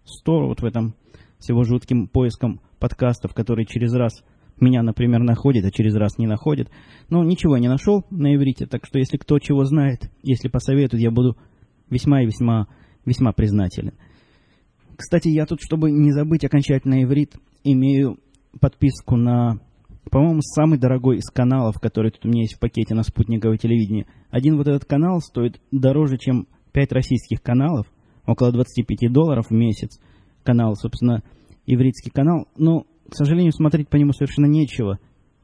Store, 0.05 0.47
вот 0.47 0.61
в 0.61 0.65
этом 0.65 0.95
всего 1.41 1.63
жутким 1.63 2.07
поиском 2.07 2.61
подкастов, 2.79 3.33
которые 3.33 3.65
через 3.65 3.93
раз 3.93 4.23
меня, 4.59 4.83
например, 4.83 5.21
находит, 5.21 5.65
а 5.65 5.71
через 5.71 5.95
раз 5.95 6.17
не 6.17 6.27
находит. 6.27 6.69
Но 7.09 7.23
ничего 7.23 7.57
не 7.57 7.67
нашел 7.67 8.05
на 8.09 8.35
иврите, 8.35 8.67
так 8.67 8.85
что 8.85 8.99
если 8.99 9.17
кто 9.17 9.39
чего 9.39 9.65
знает, 9.65 10.11
если 10.23 10.47
посоветует, 10.47 11.01
я 11.01 11.11
буду 11.11 11.35
весьма 11.89 12.21
и 12.21 12.25
весьма, 12.25 12.67
весьма 13.05 13.33
признателен. 13.33 13.93
Кстати, 14.95 15.29
я 15.29 15.45
тут, 15.45 15.59
чтобы 15.61 15.91
не 15.91 16.11
забыть 16.11 16.45
окончательно 16.45 17.03
иврит, 17.03 17.35
имею 17.63 18.19
подписку 18.59 19.15
на, 19.15 19.59
по-моему, 20.11 20.41
самый 20.41 20.77
дорогой 20.77 21.17
из 21.17 21.29
каналов, 21.31 21.79
который 21.79 22.11
тут 22.11 22.25
у 22.25 22.29
меня 22.29 22.41
есть 22.41 22.55
в 22.55 22.59
пакете 22.59 22.93
на 22.93 23.03
спутниковое 23.03 23.57
телевидение. 23.57 24.05
Один 24.29 24.57
вот 24.57 24.67
этот 24.67 24.85
канал 24.85 25.19
стоит 25.21 25.59
дороже, 25.71 26.17
чем 26.17 26.47
пять 26.71 26.91
российских 26.91 27.41
каналов, 27.41 27.87
около 28.25 28.51
25 28.51 29.11
долларов 29.11 29.47
в 29.49 29.53
месяц. 29.53 29.99
Канал, 30.43 30.75
собственно, 30.75 31.23
ивритский 31.65 32.11
канал. 32.11 32.47
Но, 32.57 32.85
к 33.09 33.15
сожалению, 33.15 33.51
смотреть 33.51 33.89
по 33.89 33.95
нему 33.95 34.13
совершенно 34.13 34.47
нечего. 34.47 34.99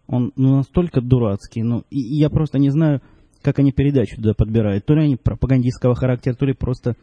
Он 0.07 0.31
ну, 0.35 0.57
настолько 0.57 1.01
дурацкий. 1.01 1.63
Ну, 1.63 1.83
и, 1.89 1.99
и 1.99 2.19
я 2.19 2.29
просто 2.29 2.59
не 2.59 2.69
знаю, 2.69 3.01
как 3.41 3.59
они 3.59 3.71
передачу 3.71 4.15
туда 4.15 4.33
подбирают. 4.33 4.85
То 4.85 4.93
ли 4.93 5.03
они 5.03 5.15
пропагандистского 5.15 5.95
характера, 5.95 6.33
то 6.33 6.45
ли 6.45 6.53
просто, 6.53 6.95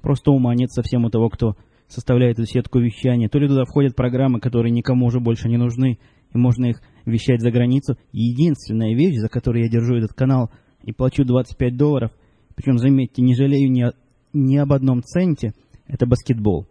просто 0.00 0.30
ума 0.30 0.54
нет 0.54 0.70
совсем 0.70 1.04
у 1.04 1.10
того, 1.10 1.28
кто 1.28 1.56
составляет 1.88 2.38
эту 2.38 2.46
сетку 2.46 2.78
вещания. 2.78 3.28
То 3.28 3.38
ли 3.38 3.48
туда 3.48 3.64
входят 3.64 3.94
программы, 3.94 4.40
которые 4.40 4.72
никому 4.72 5.06
уже 5.06 5.20
больше 5.20 5.48
не 5.48 5.56
нужны, 5.56 5.98
и 6.32 6.38
можно 6.38 6.66
их 6.66 6.80
вещать 7.04 7.40
за 7.40 7.50
границу. 7.50 7.96
единственная 8.12 8.94
вещь, 8.94 9.16
за 9.16 9.28
которую 9.28 9.64
я 9.64 9.70
держу 9.70 9.96
этот 9.96 10.14
канал 10.14 10.50
и 10.82 10.92
плачу 10.92 11.24
25 11.24 11.76
долларов, 11.76 12.10
причем, 12.54 12.78
заметьте, 12.78 13.22
не 13.22 13.34
жалею 13.34 13.70
ни, 13.70 13.82
о, 13.82 13.92
ни 14.32 14.56
об 14.56 14.72
одном 14.72 15.02
центе, 15.02 15.54
это 15.86 16.06
баскетбол. 16.06 16.66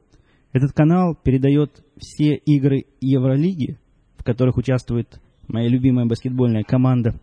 Этот 0.53 0.73
канал 0.73 1.15
передает 1.15 1.83
все 1.97 2.35
игры 2.35 2.85
Евролиги, 2.99 3.77
в 4.17 4.23
которых 4.23 4.57
участвует 4.57 5.21
моя 5.47 5.69
любимая 5.69 6.05
баскетбольная 6.05 6.63
команда 6.63 7.19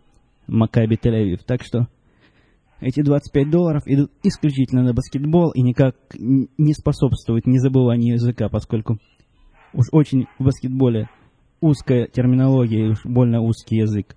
Макаби 0.47 0.95
Тель-Авив. 0.95 1.41
Так 1.45 1.63
что 1.63 1.87
эти 2.81 3.01
25 3.01 3.49
долларов 3.49 3.83
идут 3.85 4.11
исключительно 4.23 4.83
на 4.83 4.93
баскетбол 4.93 5.51
и 5.51 5.61
никак 5.61 5.95
не 6.17 6.73
способствуют 6.73 7.45
незабыванию 7.45 8.15
языка, 8.15 8.49
поскольку 8.49 8.99
уж 9.73 9.87
очень 9.91 10.25
в 10.39 10.45
баскетболе 10.45 11.09
узкая 11.61 12.07
терминология 12.07 12.87
и 12.87 12.89
уж 12.89 13.05
больно 13.05 13.41
узкий 13.41 13.77
язык. 13.77 14.15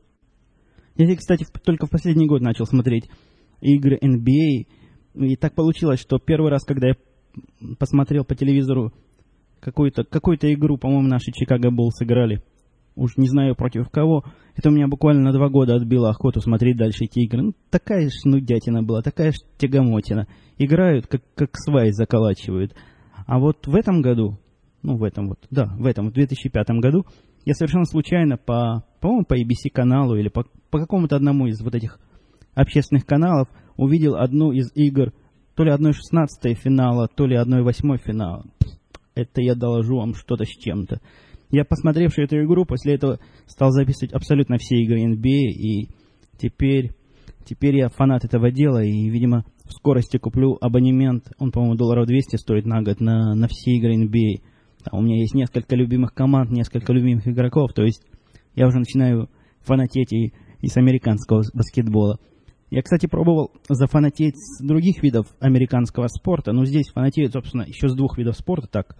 Я, 0.97 1.17
кстати, 1.17 1.47
только 1.65 1.87
в 1.87 1.91
последний 1.91 2.27
год 2.27 2.41
начал 2.41 2.67
смотреть 2.67 3.11
игры 3.61 3.99
NBA, 3.99 4.67
и 5.15 5.37
так 5.37 5.55
получилось, 5.55 6.01
что 6.01 6.19
первый 6.19 6.51
раз, 6.51 6.65
когда 6.65 6.89
я 6.89 6.95
посмотрел 7.79 8.25
по 8.25 8.35
телевизору 8.35 8.93
какую-то 9.61 10.05
какую 10.05 10.37
игру, 10.37 10.77
по-моему, 10.77 11.09
наши 11.09 11.33
Чикаго 11.33 11.71
Буллс 11.71 11.95
сыграли. 11.97 12.43
Уж 12.95 13.17
не 13.17 13.29
знаю 13.29 13.55
против 13.55 13.89
кого. 13.89 14.25
Это 14.55 14.69
у 14.69 14.73
меня 14.73 14.87
буквально 14.87 15.23
на 15.23 15.33
два 15.33 15.49
года 15.49 15.75
отбило 15.77 16.11
охоту 16.11 16.41
смотреть 16.41 16.77
дальше 16.77 17.05
эти 17.05 17.21
игры. 17.21 17.43
Ну, 17.43 17.53
такая 17.71 18.09
ж 18.09 18.13
нудятина 18.25 18.83
была, 18.83 19.01
такая 19.01 19.33
ж 19.33 19.37
тягомотина. 19.57 20.27
Играют, 20.59 21.07
как, 21.07 21.23
как 21.35 21.51
сваи 21.55 21.91
заколачивают. 21.91 22.75
А 23.27 23.39
вот 23.39 23.67
в 23.67 23.75
этом 23.75 24.03
году, 24.03 24.39
ну, 24.83 24.97
в 24.97 25.05
этом 25.05 25.29
вот, 25.29 25.39
да, 25.51 25.75
в 25.79 25.87
этом, 25.87 26.11
в 26.11 26.13
2005 26.13 26.69
году, 26.81 27.07
я 27.47 27.55
совершенно 27.55 27.87
случайно 27.87 28.37
по, 28.37 28.85
по-моему, 29.01 29.25
по 29.25 29.35
ABC 29.35 29.71
каналу 29.73 30.17
или 30.17 30.29
по, 30.29 30.45
по 30.71 30.79
какому-то 30.79 31.17
одному 31.17 31.47
из 31.47 31.63
вот 31.63 31.75
этих 31.75 31.99
общественных 32.55 33.07
каналов 33.07 33.49
увидел 33.77 34.17
одну 34.17 34.53
из 34.53 34.71
игр 34.75 35.13
то 35.55 35.65
ли 35.65 35.71
1-16 35.71 36.55
финала, 36.55 37.09
то 37.09 37.27
ли 37.27 37.37
1-8 37.37 37.99
финала. 37.99 38.45
Это 39.15 39.43
я 39.43 39.55
доложу 39.55 39.97
вам 39.97 40.15
что-то 40.15 40.45
с 40.45 40.49
чем-то. 40.49 41.01
Я, 41.51 41.65
посмотревший 41.65 42.25
эту 42.25 42.43
игру, 42.45 42.65
после 42.65 42.95
этого 42.95 43.21
стал 43.47 43.71
записывать 43.73 44.15
абсолютно 44.15 44.57
все 44.59 44.77
игры 44.77 45.05
NBA, 45.05 45.51
и 45.51 45.89
теперь, 46.39 46.93
теперь 47.45 47.77
я 47.77 47.91
фанат 47.91 48.25
этого 48.25 48.51
дела, 48.51 48.83
и, 48.83 49.11
видимо, 49.11 49.45
в 49.67 49.73
скорости 49.73 50.17
куплю 50.17 50.57
абонемент, 50.61 51.31
он, 51.39 51.53
по-моему, 51.53 51.77
долларов 51.77 52.07
200 52.07 52.37
стоит 52.37 52.65
на 52.65 52.83
год, 52.83 53.01
на, 53.01 53.35
на 53.35 53.49
все 53.49 53.73
игры 53.73 54.03
NBA. 54.03 54.43
Там 54.85 55.01
у 55.01 55.03
меня 55.03 55.21
есть 55.21 55.35
несколько 55.35 55.77
любимых 55.77 56.15
команд, 56.15 56.51
несколько 56.51 56.93
любимых 56.95 57.29
игроков, 57.29 57.75
то 57.75 57.83
есть 57.83 58.03
я 58.55 58.67
уже 58.67 58.79
начинаю 58.79 59.29
фанатеть 59.61 60.13
и, 60.13 60.33
и 60.61 60.69
с 60.69 60.77
американского 60.79 61.43
баскетбола. 61.53 62.19
Я, 62.73 62.81
кстати, 62.81 63.05
пробовал 63.05 63.51
зафанатеть 63.69 64.35
с 64.35 64.65
других 64.65 65.03
видов 65.03 65.27
американского 65.41 66.07
спорта, 66.07 66.53
но 66.53 66.65
здесь 66.65 66.89
фанатеют, 66.89 67.35
собственно, 67.35 67.65
еще 67.65 67.87
с 67.87 67.95
двух 67.95 68.17
видов 68.17 68.35
спорта 68.35 68.67
так 68.67 68.97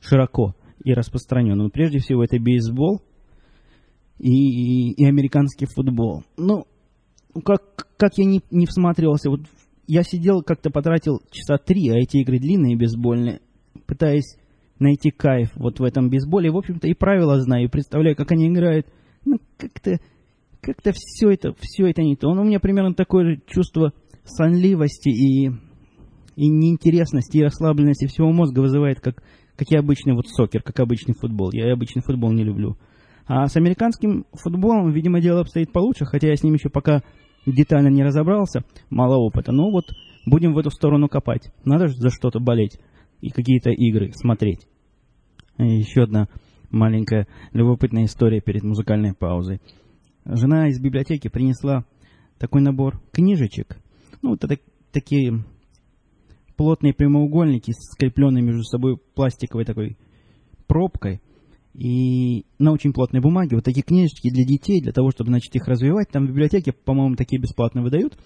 широко 0.00 0.54
и 0.82 0.94
распространенно. 0.94 1.64
Но 1.64 1.68
прежде 1.68 1.98
всего 1.98 2.24
это 2.24 2.38
бейсбол 2.38 3.02
и, 4.18 4.30
и, 4.30 4.92
и 4.92 5.04
американский 5.04 5.66
футбол. 5.66 6.24
Ну, 6.38 6.64
как, 7.44 7.88
как 7.98 8.16
я 8.16 8.24
не, 8.24 8.40
не 8.50 8.64
всматривался, 8.64 9.28
вот 9.28 9.40
я 9.86 10.02
сидел, 10.02 10.42
как-то 10.42 10.70
потратил 10.70 11.20
часа 11.30 11.58
три, 11.58 11.90
а 11.90 11.98
эти 11.98 12.22
игры 12.22 12.38
длинные, 12.38 12.74
бейсбольные, 12.74 13.42
пытаясь 13.86 14.38
найти 14.78 15.10
кайф 15.10 15.50
вот 15.56 15.78
в 15.78 15.84
этом 15.84 16.08
бейсболе. 16.08 16.50
В 16.50 16.56
общем-то, 16.56 16.88
и 16.88 16.94
правила 16.94 17.38
знаю, 17.38 17.66
и 17.66 17.70
представляю, 17.70 18.16
как 18.16 18.32
они 18.32 18.48
играют. 18.48 18.86
Ну, 19.26 19.40
как-то 19.58 20.00
как-то 20.60 20.92
все 20.94 21.30
это, 21.30 21.54
все 21.58 21.86
это 21.86 22.02
не 22.02 22.16
то. 22.16 22.28
Он 22.28 22.38
у 22.38 22.44
меня 22.44 22.60
примерно 22.60 22.94
такое 22.94 23.40
чувство 23.46 23.92
сонливости 24.24 25.08
и, 25.08 25.50
и 26.36 26.48
неинтересности, 26.48 27.38
и 27.38 27.42
расслабленности 27.42 28.06
всего 28.06 28.30
мозга 28.32 28.60
вызывает, 28.60 29.00
как, 29.00 29.22
как 29.56 29.70
и 29.70 29.76
обычный 29.76 30.14
вот 30.14 30.28
сокер, 30.28 30.62
как 30.62 30.78
обычный 30.80 31.14
футбол. 31.14 31.50
Я 31.52 31.72
обычный 31.72 32.02
футбол 32.02 32.32
не 32.32 32.44
люблю. 32.44 32.76
А 33.26 33.46
с 33.46 33.56
американским 33.56 34.26
футболом, 34.32 34.90
видимо, 34.90 35.20
дело 35.20 35.40
обстоит 35.40 35.72
получше, 35.72 36.04
хотя 36.04 36.28
я 36.28 36.36
с 36.36 36.42
ним 36.42 36.54
еще 36.54 36.68
пока 36.68 37.02
детально 37.46 37.88
не 37.88 38.02
разобрался, 38.02 38.64
мало 38.90 39.16
опыта. 39.16 39.52
Но 39.52 39.70
вот 39.70 39.86
будем 40.26 40.52
в 40.52 40.58
эту 40.58 40.70
сторону 40.70 41.08
копать. 41.08 41.52
Надо 41.64 41.88
же 41.88 41.94
за 41.94 42.10
что-то 42.10 42.40
болеть 42.40 42.78
и 43.20 43.30
какие-то 43.30 43.70
игры 43.70 44.12
смотреть. 44.14 44.66
И 45.58 45.78
еще 45.78 46.02
одна 46.02 46.28
маленькая 46.70 47.26
любопытная 47.52 48.04
история 48.04 48.40
перед 48.40 48.62
музыкальной 48.62 49.14
паузой 49.14 49.60
жена 50.24 50.68
из 50.68 50.80
библиотеки 50.80 51.28
принесла 51.28 51.84
такой 52.38 52.62
набор 52.62 53.00
книжечек. 53.12 53.78
Ну, 54.22 54.30
вот 54.30 54.44
это 54.44 54.58
такие 54.92 55.44
плотные 56.56 56.94
прямоугольники, 56.94 57.72
скрепленные 57.72 58.42
между 58.42 58.64
собой 58.64 58.98
пластиковой 59.14 59.64
такой 59.64 59.96
пробкой. 60.66 61.20
И 61.72 62.44
на 62.58 62.72
очень 62.72 62.92
плотной 62.92 63.20
бумаге 63.20 63.56
вот 63.56 63.64
такие 63.64 63.82
книжечки 63.82 64.30
для 64.30 64.44
детей, 64.44 64.80
для 64.80 64.92
того, 64.92 65.10
чтобы, 65.10 65.30
значит, 65.30 65.54
их 65.54 65.66
развивать. 65.68 66.08
Там 66.10 66.26
в 66.26 66.30
библиотеке, 66.30 66.72
по-моему, 66.72 67.14
такие 67.14 67.40
бесплатно 67.40 67.82
выдают. 67.82 68.18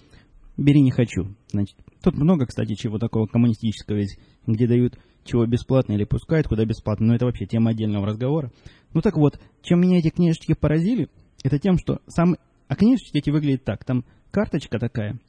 Бери 0.57 0.81
не 0.81 0.91
хочу. 0.91 1.35
Значит, 1.51 1.75
тут 2.01 2.15
много, 2.15 2.45
кстати, 2.45 2.73
чего 2.75 2.97
такого 2.97 3.27
коммунистического 3.27 3.97
есть, 3.97 4.17
где 4.47 4.67
дают 4.67 4.97
чего 5.23 5.45
бесплатно 5.45 5.93
или 5.93 6.05
пускают 6.05 6.47
куда 6.47 6.65
бесплатно. 6.65 7.07
Но 7.07 7.15
это 7.15 7.25
вообще 7.25 7.45
тема 7.45 7.71
отдельного 7.71 8.05
разговора. 8.05 8.51
Ну 8.93 9.01
так 9.01 9.17
вот, 9.17 9.39
чем 9.61 9.81
меня 9.81 9.99
эти 9.99 10.09
книжечки 10.09 10.53
поразили– 10.53 11.09
это 11.45 11.59
тем, 11.59 11.77
что 11.77 11.99
сам... 12.07 12.35
А 12.67 12.75
книжечки 12.75 13.17
эти 13.17 13.29
выглядят 13.29 13.63
так. 13.63 13.83
Там 13.85 14.03
карточка 14.31 14.79
такая. 14.79 15.19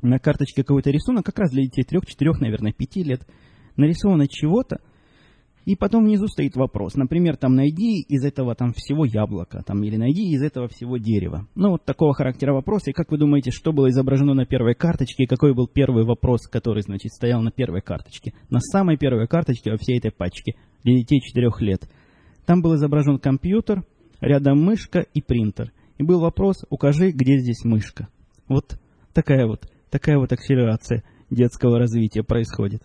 На 0.00 0.18
карточке 0.18 0.62
какой-то 0.62 0.90
рисунок, 0.90 1.24
как 1.24 1.38
раз 1.38 1.50
для 1.50 1.64
детей 1.64 1.84
трех, 1.84 2.06
четырех, 2.06 2.40
наверное, 2.40 2.72
пяти 2.72 3.04
лет. 3.04 3.26
Нарисовано 3.76 4.26
чего-то, 4.28 4.80
и 5.64 5.76
потом 5.76 6.04
внизу 6.04 6.26
стоит 6.26 6.56
вопрос. 6.56 6.94
Например, 6.94 7.36
там 7.36 7.54
найди 7.54 8.00
из 8.00 8.24
этого 8.24 8.54
там 8.54 8.72
всего 8.74 9.04
яблоко, 9.04 9.62
там, 9.64 9.82
или 9.84 9.96
найди 9.96 10.32
из 10.32 10.42
этого 10.42 10.68
всего 10.68 10.96
дерева. 10.96 11.46
Ну, 11.54 11.70
вот 11.70 11.84
такого 11.84 12.14
характера 12.14 12.52
вопроса. 12.52 12.90
И 12.90 12.92
как 12.92 13.10
вы 13.12 13.18
думаете, 13.18 13.50
что 13.52 13.72
было 13.72 13.88
изображено 13.90 14.34
на 14.34 14.44
первой 14.44 14.74
карточке, 14.74 15.24
и 15.24 15.26
какой 15.26 15.54
был 15.54 15.68
первый 15.68 16.04
вопрос, 16.04 16.48
который, 16.48 16.82
значит, 16.82 17.12
стоял 17.12 17.42
на 17.42 17.52
первой 17.52 17.80
карточке? 17.80 18.34
На 18.50 18.58
самой 18.60 18.96
первой 18.96 19.28
карточке 19.28 19.70
во 19.70 19.76
всей 19.76 19.98
этой 19.98 20.10
пачке 20.10 20.54
для 20.82 20.96
детей 20.96 21.20
четырех 21.20 21.60
лет. 21.60 21.88
Там 22.44 22.60
был 22.60 22.74
изображен 22.74 23.18
компьютер, 23.18 23.84
рядом 24.22 24.62
мышка 24.62 25.00
и 25.00 25.20
принтер. 25.20 25.72
И 25.98 26.04
был 26.04 26.20
вопрос, 26.20 26.64
укажи, 26.70 27.10
где 27.10 27.38
здесь 27.38 27.64
мышка. 27.64 28.08
Вот 28.48 28.78
такая 29.12 29.46
вот, 29.46 29.70
такая 29.90 30.16
вот 30.16 30.32
акселерация 30.32 31.04
детского 31.28 31.78
развития 31.78 32.22
происходит. 32.22 32.82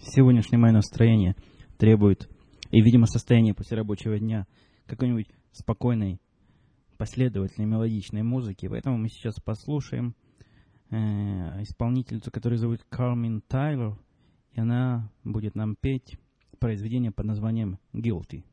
Сегодняшнее 0.00 0.58
мое 0.58 0.72
настроение 0.72 1.36
требует, 1.78 2.28
и, 2.70 2.80
видимо, 2.80 3.06
состояние 3.06 3.54
после 3.54 3.76
рабочего 3.76 4.18
дня, 4.18 4.46
какой-нибудь 4.86 5.28
спокойной, 5.52 6.20
последовательной, 6.96 7.68
мелодичной 7.68 8.22
музыки. 8.22 8.68
Поэтому 8.68 8.98
мы 8.98 9.08
сейчас 9.08 9.34
послушаем 9.40 10.14
э, 10.90 10.96
исполнительницу, 11.62 12.30
которую 12.30 12.58
зовут 12.58 12.84
Кармин 12.88 13.42
Тайлор, 13.48 13.98
и 14.52 14.60
она 14.60 15.10
будет 15.24 15.54
нам 15.54 15.76
петь 15.76 16.18
произведение 16.58 17.10
под 17.10 17.26
названием 17.26 17.78
«Guilty». 17.92 18.44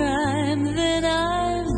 crime 0.00 0.64
that 0.76 1.04
I've 1.04 1.69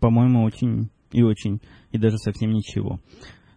По-моему, 0.00 0.42
очень 0.44 0.90
и 1.12 1.22
очень, 1.22 1.60
и 1.92 1.98
даже 1.98 2.16
совсем 2.18 2.50
ничего. 2.50 3.00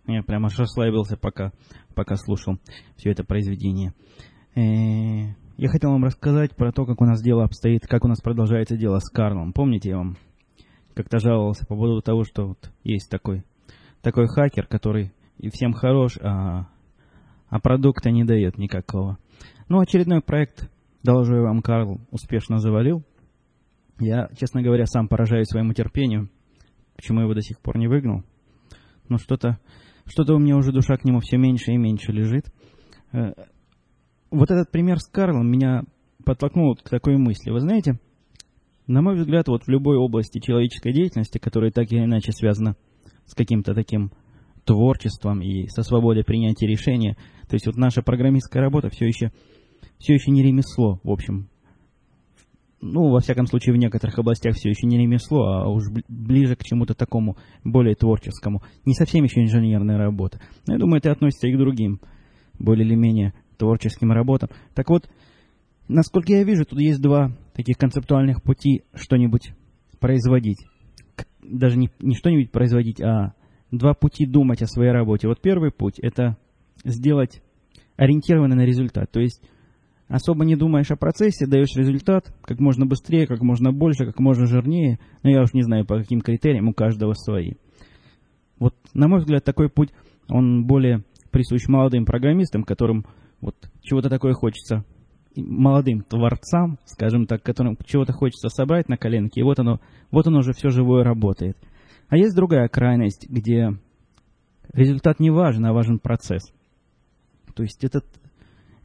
Я 0.06 0.22
прямо 0.22 0.50
расслабился, 0.50 1.18
пока, 1.18 1.52
пока 1.96 2.16
слушал 2.18 2.60
все 2.98 3.10
это 3.10 3.24
произведение. 3.24 3.94
Э, 4.56 5.34
Я 5.56 5.70
хотел 5.70 5.92
вам 5.92 6.04
рассказать 6.04 6.56
про 6.56 6.72
то, 6.72 6.86
как 6.86 7.00
у 7.00 7.06
нас 7.06 7.22
дело 7.22 7.44
обстоит, 7.44 7.86
как 7.86 8.04
у 8.04 8.08
нас 8.08 8.20
продолжается 8.22 8.76
дело 8.76 8.98
с 8.98 9.10
Карлом. 9.10 9.54
Помните, 9.54 9.90
я 9.90 9.98
вам 9.98 10.18
как-то 10.96 11.20
жаловался 11.20 11.66
по 11.68 11.76
поводу 11.76 12.02
того, 12.02 12.24
что 12.24 12.48
вот 12.48 12.72
есть 12.84 13.10
такой, 13.10 13.44
такой 14.02 14.28
хакер, 14.28 14.66
который 14.66 15.14
и 15.38 15.50
всем 15.50 15.74
хорош, 15.74 16.18
а, 16.22 16.68
а 17.50 17.60
продукта 17.60 18.10
не 18.10 18.24
дает 18.24 18.58
никакого. 18.58 19.20
Ну, 19.70 19.80
очередной 19.80 20.22
проект, 20.22 20.72
доложу 21.04 21.36
я 21.36 21.42
вам, 21.44 21.62
Карл 21.62 22.02
успешно 22.10 22.58
завалил. 22.58 23.04
Я, 24.00 24.30
честно 24.36 24.64
говоря, 24.64 24.88
сам 24.88 25.08
поражаюсь 25.08 25.50
своему 25.50 25.74
терпению, 25.74 26.30
почему 26.96 27.22
его 27.22 27.36
до 27.36 27.42
сих 27.42 27.60
пор 27.60 27.78
не 27.78 27.88
выгнал. 27.88 28.24
Но 29.08 29.20
что-то 29.20 29.60
что-то 30.06 30.34
у 30.34 30.40
меня 30.40 30.58
уже 30.58 30.72
душа 30.72 30.98
к 30.98 31.06
нему 31.06 31.20
все 31.20 31.38
меньше 31.38 31.72
и 31.72 31.78
меньше 31.78 32.12
лежит. 32.12 32.46
Вот 34.34 34.50
этот 34.50 34.72
пример 34.72 34.98
с 34.98 35.08
Карлом 35.08 35.48
меня 35.48 35.84
подтолкнул 36.26 36.76
к 36.76 36.90
такой 36.90 37.18
мысли. 37.18 37.52
Вы 37.52 37.60
знаете, 37.60 38.00
на 38.88 39.04
мой 39.04 39.16
взгляд, 39.16 39.48
вот 39.48 39.66
в 39.66 39.68
любой 39.68 39.96
области 39.96 40.40
человеческой 40.40 40.92
деятельности, 40.92 41.38
которая 41.38 41.70
так 41.70 41.92
или 41.92 42.04
иначе 42.04 42.32
связана 42.32 42.76
с 43.28 43.36
каким-то 43.36 43.76
таким 43.76 44.12
творчеством 44.66 45.44
и 45.44 45.68
со 45.68 45.84
свободой 45.84 46.24
принятия 46.24 46.66
решения, 46.66 47.16
то 47.48 47.54
есть 47.54 47.68
вот 47.68 47.76
наша 47.76 48.02
программистская 48.02 48.64
работа 48.64 48.90
все 48.90 49.06
еще, 49.06 49.32
все 50.00 50.16
еще 50.16 50.32
не 50.32 50.42
ремесло, 50.42 51.00
в 51.04 51.12
общем. 51.12 51.48
Ну, 52.82 53.12
во 53.12 53.20
всяком 53.20 53.46
случае, 53.46 53.76
в 53.76 53.78
некоторых 53.78 54.18
областях 54.18 54.56
все 54.56 54.70
еще 54.70 54.88
не 54.88 54.98
ремесло, 54.98 55.44
а 55.44 55.70
уж 55.70 55.92
бли- 55.92 56.06
ближе 56.08 56.56
к 56.56 56.64
чему-то 56.64 56.96
такому 56.96 57.38
более 57.64 57.94
творческому. 57.94 58.64
Не 58.84 58.96
совсем 58.96 59.26
еще 59.26 59.44
инженерная 59.44 60.00
работа. 60.00 60.42
Но 60.66 60.74
я 60.74 60.80
думаю, 60.80 60.98
это 60.98 61.12
относится 61.12 61.48
и 61.48 61.54
к 61.54 61.58
другим, 61.60 62.02
более 62.58 62.88
или 62.88 62.96
менее 62.96 63.34
творческим 63.58 64.12
работам. 64.12 64.50
Так 64.74 64.90
вот, 64.90 65.10
насколько 65.88 66.34
я 66.34 66.44
вижу, 66.44 66.66
тут 66.66 66.80
есть 66.80 67.02
два 67.02 67.32
таких 67.54 67.78
концептуальных 67.78 68.42
пути 68.42 68.84
что-нибудь 68.94 69.54
производить. 70.00 70.66
Даже 71.42 71.78
не, 71.78 71.90
не 72.00 72.16
что-нибудь 72.16 72.52
производить, 72.52 73.02
а 73.02 73.34
два 73.72 73.94
пути 73.94 74.26
думать 74.26 74.62
о 74.62 74.68
своей 74.68 74.92
работе. 74.92 75.28
Вот 75.28 75.42
первый 75.42 75.72
путь– 75.72 76.00
это 76.02 76.38
сделать 76.84 77.42
ориентированный 77.96 78.56
на 78.56 78.66
результат. 78.66 79.12
То 79.12 79.20
есть 79.20 79.42
особо 80.08 80.46
не 80.46 80.56
думаешь 80.56 80.92
о 80.92 80.96
процессе, 80.96 81.48
даешь 81.48 81.76
результат 81.76 82.34
как 82.44 82.60
можно 82.60 82.86
быстрее, 82.86 83.28
как 83.28 83.42
можно 83.42 83.72
больше, 83.72 84.06
как 84.06 84.20
можно 84.20 84.46
жирнее. 84.46 85.00
Но 85.24 85.30
я 85.30 85.42
уж 85.42 85.54
не 85.54 85.64
знаю, 85.64 85.86
по 85.86 85.98
каким 85.98 86.22
критериям 86.22 86.68
у 86.68 86.74
каждого 86.74 87.14
свои. 87.14 87.54
Вот, 88.60 88.76
на 88.94 89.08
мой 89.08 89.20
взгляд, 89.20 89.44
такой 89.44 89.70
путь, 89.70 89.90
он 90.30 90.66
более 90.66 91.04
присущ 91.32 91.68
молодым 91.68 92.06
программистам, 92.06 92.64
которым 92.64 93.06
вот 93.44 93.56
чего-то 93.82 94.10
такое 94.10 94.34
хочется 94.34 94.86
молодым 95.36 96.02
творцам, 96.02 96.80
скажем 96.86 97.28
так, 97.28 97.44
которым 97.44 97.78
чего-то 97.86 98.14
хочется 98.14 98.48
собрать 98.48 98.88
на 98.88 98.96
коленке, 98.96 99.42
и 99.42 99.44
вот 99.44 99.60
оно, 99.60 99.82
вот 100.12 100.28
оно 100.28 100.40
уже 100.40 100.54
все 100.54 100.70
живое 100.70 101.04
работает. 101.04 101.58
А 102.08 102.16
есть 102.16 102.36
другая 102.36 102.70
крайность, 102.70 103.28
где 103.30 103.72
результат 104.72 105.20
не 105.20 105.30
важен, 105.30 105.66
а 105.66 105.74
важен 105.74 106.00
процесс. 106.00 106.54
То 107.54 107.64
есть 107.64 107.84
этот, 107.84 108.06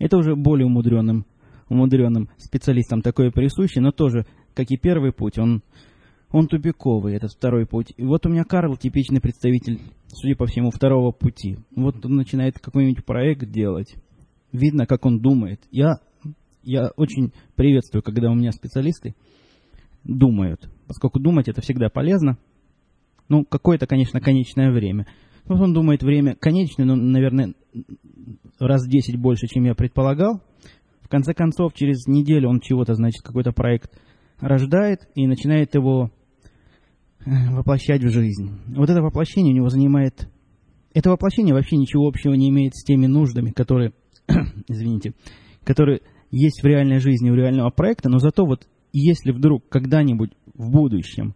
это 0.00 0.16
уже 0.16 0.34
более 0.34 0.66
умудренным, 0.66 1.24
умудренным 1.68 2.28
специалистам 2.38 3.00
такое 3.00 3.30
присуще, 3.30 3.80
но 3.80 3.92
тоже, 3.92 4.26
как 4.54 4.72
и 4.72 4.76
первый 4.76 5.12
путь, 5.12 5.38
он, 5.38 5.62
он 6.32 6.48
тупиковый, 6.48 7.14
этот 7.14 7.30
второй 7.30 7.64
путь. 7.64 7.94
И 7.96 8.02
вот 8.02 8.26
у 8.26 8.28
меня 8.28 8.42
Карл 8.42 8.76
типичный 8.76 9.20
представитель, 9.20 9.80
судя 10.08 10.34
по 10.34 10.46
всему, 10.46 10.72
второго 10.72 11.12
пути. 11.12 11.58
Вот 11.76 12.04
он 12.04 12.16
начинает 12.16 12.58
какой-нибудь 12.58 13.04
проект 13.04 13.48
делать. 13.50 13.94
Видно, 14.52 14.86
как 14.86 15.04
он 15.04 15.20
думает. 15.20 15.60
Я 15.70 15.98
я 16.62 16.90
очень 16.96 17.32
приветствую, 17.56 18.02
когда 18.02 18.30
у 18.30 18.34
меня 18.34 18.52
специалисты 18.52 19.14
думают, 20.04 20.68
поскольку 20.86 21.18
думать 21.18 21.48
это 21.48 21.62
всегда 21.62 21.88
полезно. 21.88 22.38
Ну, 23.28 23.44
какое-то, 23.44 23.86
конечно, 23.86 24.20
конечное 24.20 24.70
время. 24.70 25.06
Вот 25.46 25.60
он 25.60 25.72
думает, 25.72 26.02
время 26.02 26.34
конечное, 26.34 26.84
но, 26.84 26.94
наверное, 26.94 27.54
раз 28.58 28.86
в 28.86 28.90
10 28.90 29.18
больше, 29.18 29.46
чем 29.46 29.64
я 29.64 29.74
предполагал. 29.74 30.42
В 31.00 31.08
конце 31.08 31.32
концов, 31.32 31.72
через 31.74 32.06
неделю 32.06 32.50
он 32.50 32.60
чего-то, 32.60 32.94
значит, 32.94 33.22
какой-то 33.22 33.52
проект 33.52 33.90
рождает 34.40 35.08
и 35.14 35.26
начинает 35.26 35.74
его 35.74 36.10
э, 37.24 37.50
воплощать 37.50 38.02
в 38.02 38.10
жизнь. 38.10 38.50
Вот 38.76 38.90
это 38.90 39.00
воплощение 39.02 39.52
у 39.52 39.56
него 39.56 39.68
занимает... 39.68 40.28
Это 40.92 41.10
воплощение 41.10 41.54
вообще 41.54 41.76
ничего 41.76 42.08
общего 42.08 42.34
не 42.34 42.50
имеет 42.50 42.74
с 42.74 42.84
теми 42.84 43.06
нуждами, 43.06 43.50
которые, 43.50 43.92
извините, 44.68 45.14
которые 45.64 46.02
есть 46.30 46.62
в 46.62 46.66
реальной 46.66 47.00
жизни 47.00 47.30
у 47.30 47.34
реального 47.34 47.70
проекта, 47.70 48.08
но 48.08 48.18
зато 48.18 48.44
вот 48.44 48.66
если 48.92 49.32
вдруг 49.32 49.68
когда-нибудь 49.68 50.32
в 50.54 50.70
будущем, 50.70 51.34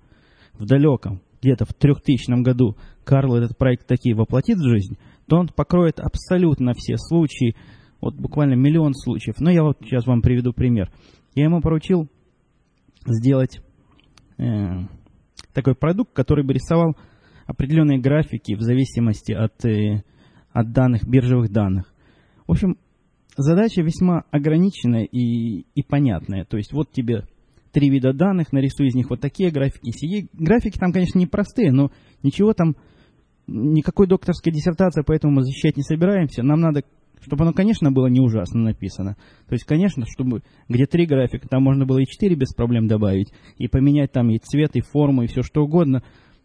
в 0.54 0.66
далеком, 0.66 1.22
где-то 1.40 1.64
в 1.64 1.74
3000 1.74 2.42
году 2.42 2.76
Карл 3.04 3.34
этот 3.34 3.56
проект 3.58 3.86
такие 3.86 4.14
воплотит 4.14 4.58
в 4.58 4.68
жизнь, 4.68 4.96
то 5.26 5.38
он 5.38 5.48
покроет 5.48 5.98
абсолютно 5.98 6.72
все 6.74 6.96
случаи, 6.96 7.56
вот 8.00 8.14
буквально 8.14 8.54
миллион 8.54 8.94
случаев. 8.94 9.36
Но 9.40 9.50
я 9.50 9.62
вот 9.62 9.78
сейчас 9.80 10.06
вам 10.06 10.22
приведу 10.22 10.52
пример. 10.52 10.90
Я 11.34 11.44
ему 11.44 11.60
поручил 11.60 12.08
сделать 13.06 13.60
э, 14.38 14.42
такой 15.52 15.74
продукт, 15.74 16.12
который 16.12 16.44
бы 16.44 16.52
рисовал 16.52 16.96
определенные 17.46 17.98
графики 17.98 18.54
в 18.54 18.60
зависимости 18.60 19.32
от, 19.32 19.64
э, 19.64 20.02
от 20.52 20.72
данных, 20.72 21.06
биржевых 21.06 21.50
данных. 21.50 21.91
В 22.52 22.54
общем, 22.54 22.76
задача 23.34 23.80
весьма 23.80 24.24
ограниченная 24.30 25.04
и, 25.04 25.64
и 25.74 25.82
понятная. 25.82 26.44
То 26.44 26.58
есть 26.58 26.74
вот 26.74 26.92
тебе 26.92 27.24
три 27.72 27.88
вида 27.88 28.12
данных, 28.12 28.52
нарисуй 28.52 28.88
из 28.88 28.94
них 28.94 29.08
вот 29.08 29.22
такие 29.22 29.50
графики. 29.50 29.90
Сие, 29.90 30.28
графики 30.34 30.76
там, 30.78 30.92
конечно, 30.92 31.18
не 31.18 31.26
простые, 31.26 31.72
но 31.72 31.90
ничего 32.22 32.52
там, 32.52 32.76
никакой 33.46 34.06
докторской 34.06 34.52
диссертации 34.52 35.02
поэтому 35.06 35.32
мы 35.32 35.44
защищать 35.44 35.78
не 35.78 35.82
собираемся. 35.82 36.42
Нам 36.42 36.60
надо, 36.60 36.82
чтобы 37.22 37.44
оно, 37.44 37.54
конечно, 37.54 37.90
было 37.90 38.08
не 38.08 38.20
ужасно 38.20 38.60
написано. 38.60 39.16
То 39.48 39.54
есть, 39.54 39.64
конечно, 39.64 40.04
чтобы 40.04 40.42
где 40.68 40.84
три 40.84 41.06
графика, 41.06 41.48
там 41.48 41.62
можно 41.62 41.86
было 41.86 42.00
и 42.00 42.06
четыре 42.06 42.36
без 42.36 42.52
проблем 42.52 42.86
добавить, 42.86 43.32
и 43.56 43.66
поменять 43.66 44.12
там 44.12 44.28
и 44.28 44.36
цвет, 44.36 44.76
и 44.76 44.82
форму, 44.82 45.22
и 45.22 45.26
все 45.26 45.40
что 45.40 45.62
угодно. 45.62 46.02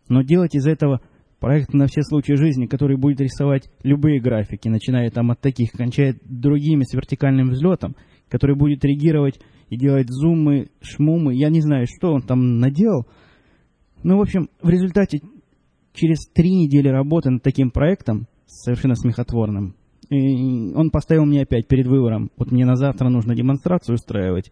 Но 0.07 0.21
делать 0.21 0.55
из 0.55 0.67
этого 0.67 1.01
Проект 1.39 1.73
на 1.73 1.85
все 1.85 2.01
случаи 2.01 2.33
жизни, 2.33 2.65
который 2.65 2.97
будет 2.97 3.21
рисовать 3.21 3.69
любые 3.83 4.19
графики, 4.19 4.67
начиная 4.69 5.11
там 5.11 5.29
от 5.29 5.39
таких, 5.39 5.71
кончая 5.71 6.15
другими 6.23 6.83
с 6.83 6.93
вертикальным 6.93 7.49
взлетом, 7.49 7.95
который 8.27 8.55
будет 8.55 8.83
реагировать 8.83 9.39
и 9.69 9.77
делать 9.77 10.09
зумы, 10.09 10.69
шмумы. 10.81 11.35
Я 11.35 11.49
не 11.49 11.61
знаю, 11.61 11.85
что 11.87 12.13
он 12.13 12.23
там 12.23 12.59
наделал. 12.59 13.05
Ну, 14.03 14.17
в 14.17 14.21
общем, 14.21 14.49
в 14.61 14.69
результате 14.69 15.21
через 15.93 16.27
три 16.27 16.49
недели 16.49 16.87
работы 16.87 17.29
над 17.29 17.43
таким 17.43 17.69
проектом, 17.69 18.27
совершенно 18.47 18.95
смехотворным, 18.95 19.75
и 20.09 20.73
он 20.73 20.89
поставил 20.89 21.25
мне 21.25 21.41
опять 21.41 21.67
перед 21.67 21.85
выбором. 21.85 22.31
Вот 22.37 22.51
мне 22.51 22.65
на 22.65 22.75
завтра 22.75 23.09
нужно 23.09 23.35
демонстрацию 23.35 23.95
устраивать. 23.95 24.51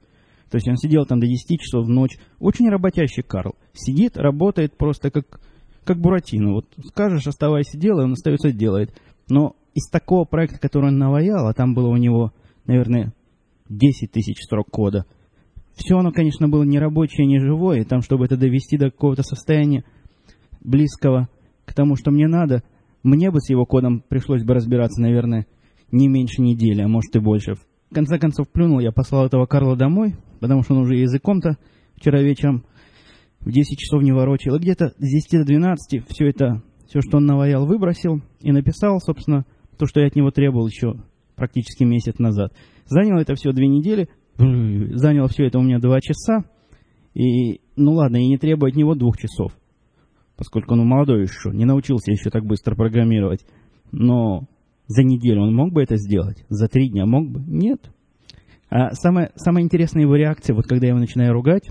То 0.51 0.57
есть 0.57 0.67
он 0.67 0.77
сидел 0.77 1.05
там 1.05 1.19
до 1.19 1.27
10 1.27 1.59
часов 1.59 1.85
в 1.85 1.89
ночь. 1.89 2.17
Очень 2.39 2.69
работящий 2.69 3.23
Карл. 3.23 3.55
Сидит, 3.73 4.17
работает 4.17 4.77
просто 4.77 5.09
как 5.09 5.39
как 5.85 5.99
Буратино. 5.99 6.53
Вот 6.53 6.65
скажешь, 6.87 7.27
оставайся, 7.27 7.77
делай, 7.77 8.05
он 8.05 8.13
остается, 8.13 8.51
делает. 8.51 8.93
Но 9.29 9.55
из 9.73 9.89
такого 9.89 10.25
проекта, 10.25 10.59
который 10.59 10.89
он 10.89 10.97
наваял, 10.97 11.47
а 11.47 11.53
там 11.53 11.73
было 11.73 11.87
у 11.87 11.97
него, 11.97 12.33
наверное, 12.65 13.13
10 13.69 14.11
тысяч 14.11 14.43
строк 14.43 14.67
кода, 14.69 15.05
все 15.75 15.97
оно, 15.97 16.11
конечно, 16.11 16.47
было 16.47 16.63
не 16.63 16.79
рабочее, 16.79 17.27
не 17.27 17.39
живое, 17.39 17.81
и 17.81 17.85
там, 17.85 18.01
чтобы 18.01 18.25
это 18.25 18.37
довести 18.37 18.77
до 18.77 18.89
какого-то 18.89 19.23
состояния 19.23 19.83
близкого 20.61 21.29
к 21.65 21.73
тому, 21.73 21.95
что 21.95 22.11
мне 22.11 22.27
надо, 22.27 22.63
мне 23.03 23.29
бы 23.29 23.39
с 23.39 23.49
его 23.49 23.65
кодом 23.65 24.01
пришлось 24.07 24.43
бы 24.43 24.53
разбираться, 24.53 25.01
наверное, 25.01 25.45
не 25.91 26.07
меньше 26.07 26.41
недели, 26.41 26.81
а 26.81 26.87
может 26.87 27.15
и 27.15 27.19
больше. 27.19 27.55
В 27.55 27.93
конце 27.93 28.17
концов, 28.17 28.49
плюнул, 28.49 28.79
я 28.79 28.91
послал 28.91 29.25
этого 29.25 29.45
Карла 29.45 29.75
домой, 29.75 30.15
потому 30.39 30.63
что 30.63 30.73
он 30.73 30.81
уже 30.81 30.95
языком-то 30.95 31.57
вчера 31.95 32.21
вечером 32.21 32.63
в 33.45 33.51
10 33.51 33.77
часов 33.77 34.01
не 34.01 34.11
ворочил, 34.11 34.55
и 34.55 34.59
где-то 34.59 34.93
с 34.97 35.07
10 35.07 35.39
до 35.39 35.45
12 35.45 36.03
все 36.09 36.27
это, 36.27 36.63
все, 36.87 37.01
что 37.01 37.17
он 37.17 37.25
наваял, 37.25 37.65
выбросил 37.65 38.21
и 38.41 38.51
написал, 38.51 38.99
собственно, 38.99 39.45
то, 39.77 39.85
что 39.85 40.01
я 40.01 40.07
от 40.07 40.15
него 40.15 40.31
требовал 40.31 40.67
еще 40.67 40.95
практически 41.35 41.83
месяц 41.83 42.17
назад. 42.17 42.53
Занял 42.85 43.17
это 43.17 43.35
все 43.35 43.51
две 43.51 43.67
недели, 43.67 44.09
занял 44.37 45.27
все 45.27 45.45
это 45.45 45.59
у 45.59 45.61
меня 45.61 45.79
два 45.79 46.01
часа, 46.01 46.45
и, 47.13 47.61
ну 47.75 47.93
ладно, 47.93 48.17
я 48.17 48.27
не 48.27 48.37
требую 48.37 48.71
от 48.71 48.75
него 48.75 48.95
двух 48.95 49.17
часов, 49.17 49.51
поскольку 50.37 50.73
он 50.73 50.85
молодой 50.87 51.21
еще, 51.21 51.51
не 51.51 51.65
научился 51.65 52.11
еще 52.11 52.31
так 52.31 52.45
быстро 52.45 52.75
программировать, 52.75 53.45
но 53.91 54.47
за 54.87 55.03
неделю 55.03 55.43
он 55.43 55.55
мог 55.55 55.71
бы 55.71 55.83
это 55.83 55.97
сделать, 55.97 56.45
за 56.49 56.67
три 56.67 56.89
дня 56.89 57.05
мог 57.05 57.29
бы? 57.29 57.41
Нет. 57.45 57.91
А 58.69 58.91
самая, 58.93 59.31
самая 59.35 59.63
интересная 59.63 60.01
его 60.01 60.15
реакция, 60.15 60.55
вот 60.55 60.65
когда 60.65 60.87
я 60.87 60.91
его 60.91 60.99
начинаю 60.99 61.33
ругать, 61.33 61.69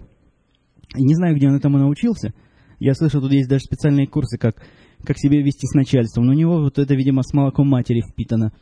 не 0.94 1.14
знаю, 1.14 1.36
где 1.36 1.48
он 1.48 1.56
этому 1.56 1.78
научился. 1.78 2.32
Я 2.78 2.94
слышал, 2.94 3.20
тут 3.20 3.32
есть 3.32 3.48
даже 3.48 3.64
специальные 3.64 4.06
курсы, 4.06 4.38
как, 4.38 4.56
как 5.04 5.18
себя 5.18 5.40
вести 5.42 5.66
с 5.66 5.74
начальством. 5.74 6.26
Но 6.26 6.32
у 6.32 6.36
него 6.36 6.60
вот 6.60 6.78
это, 6.78 6.94
видимо, 6.94 7.22
с 7.22 7.32
молоком 7.32 7.68
матери 7.68 8.02
впитано. 8.02 8.52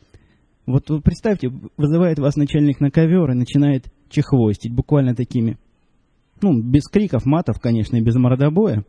Вот 0.66 0.86
представьте, 1.02 1.50
вызывает 1.76 2.18
вас 2.18 2.36
начальник 2.36 2.80
на 2.80 2.90
ковер 2.90 3.30
и 3.30 3.34
начинает 3.34 3.86
чехвостить 4.08 4.72
буквально 4.72 5.14
такими, 5.14 5.58
ну, 6.40 6.62
без 6.62 6.84
криков, 6.88 7.24
матов, 7.26 7.60
конечно, 7.60 7.96
и 7.96 8.00
без 8.00 8.14
мордобоя, 8.14 8.84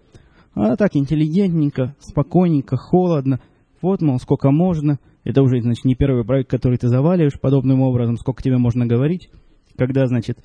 а 0.54 0.76
так 0.76 0.96
интеллигентненько, 0.96 1.96
спокойненько, 2.00 2.78
холодно. 2.78 3.40
Вот, 3.82 4.02
мол, 4.02 4.20
сколько 4.20 4.52
можно. 4.52 5.00
Это 5.24 5.42
уже, 5.42 5.62
значит, 5.62 5.86
не 5.86 5.96
первый 5.96 6.26
проект, 6.26 6.50
который 6.50 6.78
ты 6.78 6.90
заваливаешь 6.90 7.40
подобным 7.40 7.82
образом, 7.82 8.18
сколько 8.18 8.44
тебе 8.44 8.58
можно 8.58 8.86
говорить. 8.86 9.30
Когда, 9.78 10.06
значит, 10.06 10.38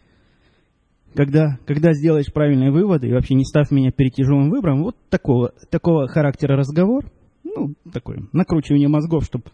когда, 1.14 1.59
когда 1.66 1.92
сделаешь 1.92 2.33
правильные 2.33 2.71
выводы 2.71 3.09
и 3.09 3.12
вообще 3.12 3.35
не 3.35 3.44
ставь 3.44 3.71
меня 3.71 3.90
перед 3.90 4.14
тяжелым 4.14 4.51
выбором, 4.51 4.83
вот 4.83 4.97
такого, 5.09 5.53
такого 5.71 6.07
характера 6.09 6.57
разговор, 6.57 7.11
ну, 7.44 7.75
такое, 7.92 8.29
накручивание 8.33 8.88
мозгов, 8.88 9.25
чтобы, 9.25 9.44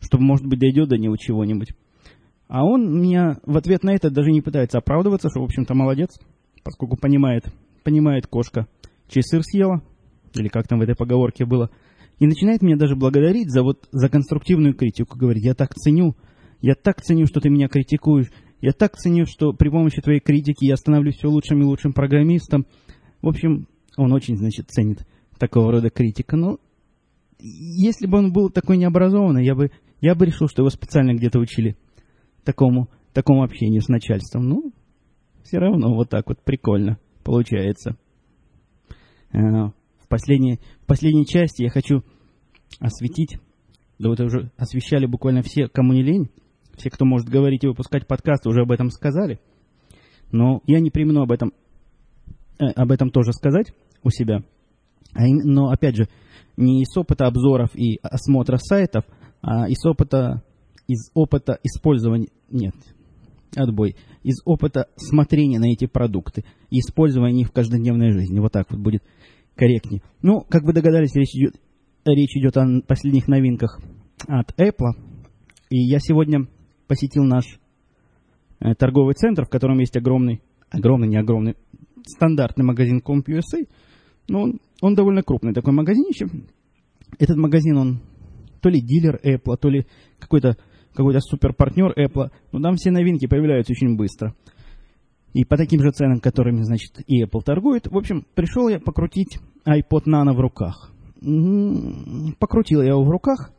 чтоб, 0.00 0.20
может 0.20 0.46
быть, 0.46 0.60
дойдет 0.60 0.88
до 0.88 0.96
него 0.96 1.16
чего-нибудь. 1.16 1.74
А 2.48 2.64
он 2.64 3.00
меня 3.00 3.38
в 3.44 3.56
ответ 3.56 3.82
на 3.82 3.94
это 3.94 4.10
даже 4.10 4.30
не 4.30 4.40
пытается 4.40 4.78
оправдываться, 4.78 5.28
что, 5.28 5.40
в 5.40 5.44
общем-то, 5.44 5.74
молодец, 5.74 6.10
поскольку 6.62 6.96
понимает, 6.96 7.44
понимает 7.82 8.26
кошка, 8.26 8.66
чей 9.08 9.22
сыр 9.22 9.42
съела, 9.42 9.82
или 10.34 10.48
как 10.48 10.68
там 10.68 10.78
в 10.78 10.82
этой 10.82 10.94
поговорке 10.94 11.44
было, 11.44 11.70
и 12.18 12.26
начинает 12.26 12.62
меня 12.62 12.76
даже 12.76 12.96
благодарить 12.96 13.50
за 13.50 13.62
вот 13.62 13.88
за 13.90 14.08
конструктивную 14.08 14.74
критику. 14.74 15.18
Говорит, 15.18 15.44
я 15.44 15.54
так 15.54 15.74
ценю, 15.74 16.14
я 16.60 16.74
так 16.74 17.02
ценю, 17.02 17.26
что 17.26 17.40
ты 17.40 17.50
меня 17.50 17.68
критикуешь, 17.68 18.30
я 18.64 18.72
так 18.72 18.96
ценю, 18.96 19.26
что 19.26 19.52
при 19.52 19.68
помощи 19.68 20.00
твоей 20.00 20.20
критики 20.20 20.64
я 20.64 20.76
становлюсь 20.76 21.16
все 21.16 21.28
лучшим 21.28 21.60
и 21.60 21.64
лучшим 21.66 21.92
программистом. 21.92 22.64
В 23.20 23.28
общем, 23.28 23.68
он 23.98 24.10
очень, 24.14 24.38
значит, 24.38 24.70
ценит 24.70 25.06
такого 25.38 25.70
рода 25.70 25.90
критика. 25.90 26.34
Но 26.34 26.58
если 27.38 28.06
бы 28.06 28.16
он 28.16 28.32
был 28.32 28.48
такой 28.48 28.78
необразованный, 28.78 29.44
я 29.44 29.54
бы, 29.54 29.70
я 30.00 30.14
бы 30.14 30.24
решил, 30.24 30.48
что 30.48 30.62
его 30.62 30.70
специально 30.70 31.12
где-то 31.12 31.40
учили 31.40 31.76
такому, 32.42 32.88
такому 33.12 33.42
общению 33.42 33.82
с 33.82 33.88
начальством. 33.88 34.48
Ну, 34.48 34.72
все 35.42 35.58
равно 35.58 35.94
вот 35.94 36.08
так 36.08 36.26
вот 36.26 36.42
прикольно 36.42 36.98
получается. 37.22 37.98
А, 39.30 39.72
в 39.98 40.08
последней, 40.08 40.58
в 40.80 40.86
последней 40.86 41.26
части 41.26 41.64
я 41.64 41.68
хочу 41.68 42.02
осветить, 42.80 43.36
да 43.98 44.08
вот 44.08 44.20
уже 44.20 44.52
освещали 44.56 45.04
буквально 45.04 45.42
все, 45.42 45.68
кому 45.68 45.92
не 45.92 46.02
лень, 46.02 46.30
все, 46.76 46.90
кто 46.90 47.04
может 47.04 47.28
говорить 47.28 47.64
и 47.64 47.68
выпускать 47.68 48.06
подкасты, 48.06 48.48
уже 48.48 48.62
об 48.62 48.70
этом 48.70 48.90
сказали. 48.90 49.40
Но 50.32 50.62
я 50.66 50.80
не 50.80 50.90
примену 50.90 51.22
об 51.22 51.32
этом, 51.32 51.52
э, 52.58 52.66
об 52.66 52.90
этом 52.90 53.10
тоже 53.10 53.32
сказать 53.32 53.72
у 54.02 54.10
себя. 54.10 54.42
А 55.14 55.22
но, 55.26 55.70
опять 55.70 55.96
же, 55.96 56.08
не 56.56 56.82
из 56.82 56.96
опыта 56.96 57.26
обзоров 57.26 57.74
и 57.74 57.98
осмотра 58.02 58.56
сайтов, 58.58 59.04
а 59.42 59.68
из 59.68 59.84
опыта 59.84 60.42
из 60.86 61.10
опыта 61.14 61.58
использования... 61.62 62.28
Нет, 62.50 62.74
отбой. 63.56 63.96
Из 64.22 64.40
опыта 64.44 64.88
смотрения 64.96 65.58
на 65.58 65.72
эти 65.72 65.86
продукты 65.86 66.44
и 66.70 66.80
использования 66.80 67.42
их 67.42 67.48
в 67.48 67.52
каждодневной 67.52 68.12
жизни. 68.12 68.40
Вот 68.40 68.52
так 68.52 68.70
вот 68.70 68.80
будет 68.80 69.02
корректнее. 69.54 70.02
Ну, 70.22 70.40
как 70.42 70.64
вы 70.64 70.72
догадались, 70.72 71.14
речь 71.14 71.34
идет, 71.34 71.54
речь 72.04 72.36
идет 72.36 72.56
о 72.56 72.80
последних 72.86 73.28
новинках 73.28 73.80
от 74.26 74.52
Apple. 74.58 74.92
И 75.70 75.78
я 75.78 75.98
сегодня 76.00 76.46
посетил 76.86 77.24
наш 77.24 77.58
э, 78.60 78.74
торговый 78.74 79.14
центр, 79.14 79.44
в 79.44 79.50
котором 79.50 79.78
есть 79.78 79.96
огромный, 79.96 80.42
огромный, 80.70 81.08
не 81.08 81.16
огромный, 81.16 81.56
стандартный 82.06 82.64
магазин 82.64 83.02
CompUSA. 83.04 83.68
Но 84.28 84.42
он, 84.42 84.60
он 84.80 84.94
довольно 84.94 85.22
крупный 85.22 85.52
такой 85.52 85.72
магазинище. 85.72 86.26
Этот 87.18 87.36
магазин, 87.36 87.76
он 87.76 88.00
то 88.60 88.68
ли 88.68 88.80
дилер 88.80 89.20
Apple, 89.22 89.56
то 89.60 89.68
ли 89.68 89.86
какой-то 90.18 90.56
какой-то 90.94 91.20
суперпартнер 91.20 91.92
Apple. 91.98 92.30
Но 92.52 92.60
там 92.60 92.76
все 92.76 92.90
новинки 92.90 93.26
появляются 93.26 93.72
очень 93.72 93.96
быстро. 93.96 94.34
И 95.32 95.44
по 95.44 95.56
таким 95.56 95.82
же 95.82 95.90
ценам, 95.90 96.20
которыми, 96.20 96.62
значит, 96.62 97.00
и 97.06 97.24
Apple 97.24 97.42
торгует. 97.42 97.88
В 97.88 97.96
общем, 97.96 98.24
пришел 98.34 98.68
я 98.68 98.78
покрутить 98.78 99.38
iPod 99.66 100.04
Nano 100.06 100.32
в 100.32 100.40
руках. 100.40 100.92
Покрутил 102.38 102.82
я 102.82 102.90
его 102.90 103.04
в 103.04 103.10
руках. 103.10 103.52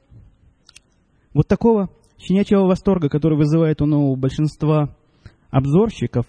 Вот 1.34 1.48
такого 1.48 1.90
щенячьего 2.18 2.66
восторга, 2.66 3.10
который 3.10 3.38
вызывает 3.38 3.82
у 3.82 3.86
нового 3.86 4.16
большинства 4.16 4.96
обзорщиков, 5.50 6.26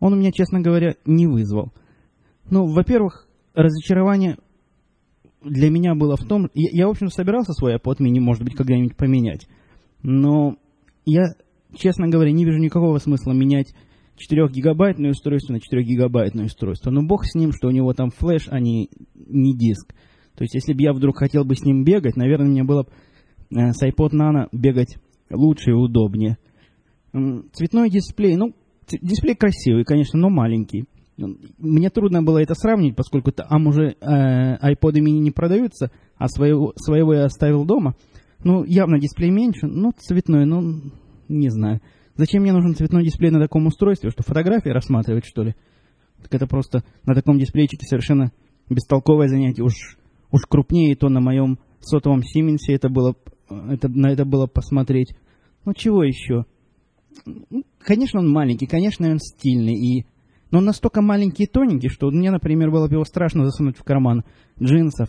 он 0.00 0.12
у 0.12 0.16
меня, 0.16 0.32
честно 0.32 0.60
говоря, 0.60 0.96
не 1.04 1.26
вызвал. 1.26 1.72
Ну, 2.50 2.66
во-первых, 2.66 3.26
разочарование 3.54 4.36
для 5.42 5.70
меня 5.70 5.94
было 5.94 6.16
в 6.16 6.26
том... 6.26 6.50
Я, 6.54 6.70
я 6.72 6.86
в 6.86 6.90
общем, 6.90 7.08
собирался 7.08 7.52
свой 7.52 7.76
iPod 7.76 7.98
mini, 8.00 8.20
может 8.20 8.42
быть, 8.42 8.54
когда-нибудь 8.54 8.96
поменять. 8.96 9.46
Но 10.02 10.56
я, 11.04 11.34
честно 11.74 12.08
говоря, 12.08 12.32
не 12.32 12.44
вижу 12.44 12.58
никакого 12.58 12.98
смысла 12.98 13.32
менять 13.32 13.74
4-гигабайтное 14.18 15.10
устройство 15.10 15.54
на 15.54 15.58
4-гигабайтное 15.58 16.46
устройство. 16.46 16.90
Но 16.90 17.02
бог 17.02 17.24
с 17.24 17.34
ним, 17.34 17.52
что 17.52 17.68
у 17.68 17.70
него 17.70 17.92
там 17.92 18.10
флеш, 18.10 18.46
а 18.48 18.60
не, 18.60 18.88
не 19.14 19.56
диск. 19.56 19.94
То 20.36 20.42
есть, 20.42 20.54
если 20.54 20.72
бы 20.72 20.82
я 20.82 20.92
вдруг 20.92 21.18
хотел 21.18 21.44
бы 21.44 21.54
с 21.54 21.62
ним 21.62 21.84
бегать, 21.84 22.16
наверное, 22.16 22.48
мне 22.48 22.64
было 22.64 22.84
бы 22.84 22.90
э, 23.58 23.72
с 23.72 23.82
iPod 23.82 24.10
Nano 24.12 24.48
бегать 24.52 24.96
лучше 25.34 25.70
и 25.70 25.74
удобнее. 25.74 26.38
Цветной 27.12 27.90
дисплей, 27.90 28.36
ну, 28.36 28.54
дисплей 28.88 29.34
красивый, 29.34 29.84
конечно, 29.84 30.18
но 30.18 30.30
маленький. 30.30 30.86
Мне 31.16 31.90
трудно 31.90 32.22
было 32.22 32.42
это 32.42 32.54
сравнить, 32.54 32.96
поскольку 32.96 33.30
там 33.30 33.68
уже 33.68 33.94
э, 34.00 34.56
iPod 34.72 34.94
mini 34.94 35.20
не 35.20 35.30
продаются, 35.30 35.92
а 36.16 36.26
своего, 36.28 36.72
своего 36.76 37.14
я 37.14 37.24
оставил 37.24 37.64
дома. 37.64 37.94
Ну, 38.42 38.64
явно 38.64 38.98
дисплей 38.98 39.30
меньше, 39.30 39.66
ну, 39.66 39.92
цветной, 39.96 40.44
ну, 40.44 40.80
не 41.28 41.50
знаю. 41.50 41.80
Зачем 42.16 42.42
мне 42.42 42.52
нужен 42.52 42.74
цветной 42.74 43.04
дисплей 43.04 43.30
на 43.30 43.40
таком 43.40 43.66
устройстве? 43.66 44.10
Что, 44.10 44.22
фотографии 44.22 44.68
рассматривать, 44.70 45.24
что 45.24 45.42
ли? 45.42 45.54
Так 46.22 46.34
это 46.34 46.46
просто 46.46 46.84
на 47.04 47.14
таком 47.14 47.38
дисплейчике 47.38 47.86
совершенно 47.86 48.32
бестолковое 48.68 49.28
занятие. 49.28 49.62
Уж, 49.62 49.98
уж 50.30 50.42
крупнее 50.48 50.96
то 50.96 51.08
на 51.08 51.20
моем 51.20 51.58
сотовом 51.80 52.22
Сименсе 52.22 52.74
это 52.74 52.88
было, 52.88 53.14
это, 53.48 53.88
на 53.88 54.10
это 54.10 54.24
было 54.24 54.46
посмотреть. 54.46 55.14
Ну, 55.64 55.72
чего 55.74 56.02
еще? 56.02 56.44
Ну, 57.26 57.64
конечно, 57.78 58.20
он 58.20 58.30
маленький, 58.30 58.66
конечно, 58.66 59.08
он 59.10 59.18
стильный, 59.18 59.74
и... 59.74 60.06
но 60.50 60.58
он 60.58 60.64
настолько 60.64 61.00
маленький 61.00 61.44
и 61.44 61.46
тоненький, 61.46 61.88
что 61.88 62.10
мне, 62.10 62.30
например, 62.30 62.70
было 62.70 62.88
бы 62.88 62.94
его 62.94 63.04
страшно 63.04 63.44
засунуть 63.44 63.78
в 63.78 63.84
карман 63.84 64.24
джинсов. 64.60 65.08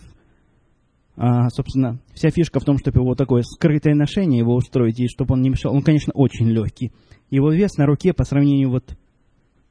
А, 1.17 1.49
собственно, 1.49 1.99
вся 2.13 2.29
фишка 2.29 2.59
в 2.59 2.65
том, 2.65 2.77
чтобы 2.77 2.99
его 2.99 3.15
такое 3.15 3.41
скрытое 3.43 3.95
ношение 3.95 4.39
его 4.39 4.53
устроить, 4.53 4.99
и 4.99 5.07
чтобы 5.07 5.33
он 5.33 5.41
не 5.41 5.49
мешал. 5.49 5.73
Он, 5.73 5.81
конечно, 5.81 6.11
очень 6.13 6.49
легкий. 6.49 6.91
Его 7.29 7.51
вес 7.51 7.77
на 7.77 7.85
руке 7.85 8.13
по 8.13 8.23
сравнению 8.23 8.69
вот... 8.69 8.97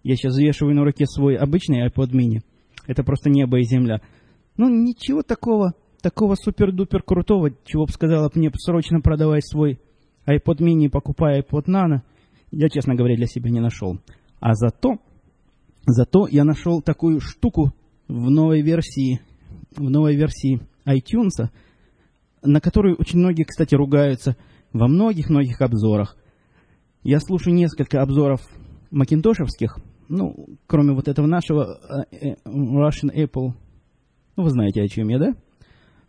Я 0.03 0.16
сейчас 0.16 0.33
взвешиваю 0.33 0.75
на 0.75 0.85
руке 0.85 1.07
свой 1.07 1.37
обычный 1.37 1.87
iPod 1.87 2.11
mini. 2.11 2.40
Это 2.87 3.05
просто 3.05 3.31
небо 3.31 3.59
и 3.59 3.62
земля. 3.62 4.03
Ну, 4.57 4.68
ничего 4.68 5.23
такого, 5.23 5.73
такого 6.03 6.35
супер-дупер 6.35 7.03
крутого, 7.03 7.51
чего 7.64 7.87
бы 7.87 7.92
сказала 7.92 8.31
мне 8.35 8.51
срочно 8.55 9.01
продавать 9.01 9.47
свой 9.47 9.79
iPod 10.27 10.61
mini, 10.61 10.89
покупая 10.89 11.43
iPod 11.43 11.67
Nano– 11.67 12.01
я, 12.57 12.69
честно 12.69 12.95
говоря, 12.95 13.17
для 13.17 13.27
себя 13.27 13.51
не 13.51 13.61
нашел. 13.61 13.99
А 14.39 14.55
зато, 14.55 14.99
зато 15.87 16.29
я 16.29 16.45
нашел 16.45 16.83
такую 16.83 17.21
штуку 17.21 17.73
в 18.07 18.31
новой 18.31 18.63
версии, 18.63 19.21
в 19.77 19.91
новой 19.91 20.15
версии 20.15 20.61
iTunes, 20.87 21.49
на 22.43 22.61
которую 22.61 22.97
очень 22.97 23.19
многие, 23.19 23.43
кстати, 23.43 23.75
ругаются 23.75 24.37
во 24.73 24.87
многих-многих 24.87 25.61
обзорах. 25.61 26.17
Я 27.03 27.19
слушаю 27.19 27.55
несколько 27.55 28.03
обзоров 28.03 28.41
макинтошевских, 28.93 29.79
ну, 30.09 30.47
кроме 30.67 30.95
вот 30.95 31.09
этого 31.09 31.27
нашего 31.27 32.07
э, 32.13 32.17
э, 32.17 32.35
Russian 32.45 33.13
Apple. 33.13 33.53
Ну, 34.37 34.43
вы 34.43 34.51
знаете, 34.51 34.83
о 34.83 34.89
чем 34.89 35.09
я, 35.09 35.19
да? 35.19 35.35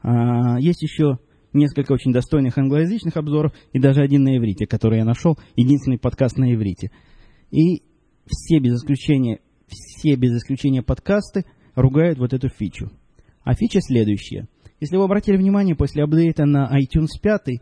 А, 0.01 0.59
есть 0.59 0.83
еще 0.83 1.17
несколько 1.55 1.93
очень 1.93 2.11
достойных 2.11 2.57
англоязычных 2.57 3.17
обзоров 3.17 3.53
и 3.73 3.79
даже 3.79 4.01
один 4.01 4.23
на 4.23 4.37
иврите, 4.37 4.67
который 4.67 4.99
я 4.99 5.05
нашел, 5.05 5.37
единственный 5.55 5.97
подкаст 5.97 6.37
на 6.37 6.53
иврите. 6.53 6.91
И 7.51 7.83
все 8.27 8.59
без 8.59 8.75
исключения, 8.75 9.39
все 9.67 10.15
без 10.15 10.35
исключения 10.37 10.83
подкасты 10.83 11.45
ругают 11.75 12.19
вот 12.19 12.33
эту 12.33 12.49
фичу. 12.49 12.91
А 13.43 13.53
фича 13.53 13.79
следующая. 13.81 14.47
Если 14.79 14.97
вы 14.97 15.03
обратили 15.03 15.37
внимание, 15.37 15.75
после 15.75 16.03
апдейта 16.03 16.45
на 16.45 16.69
iTunes 16.77 17.19
5 17.21 17.61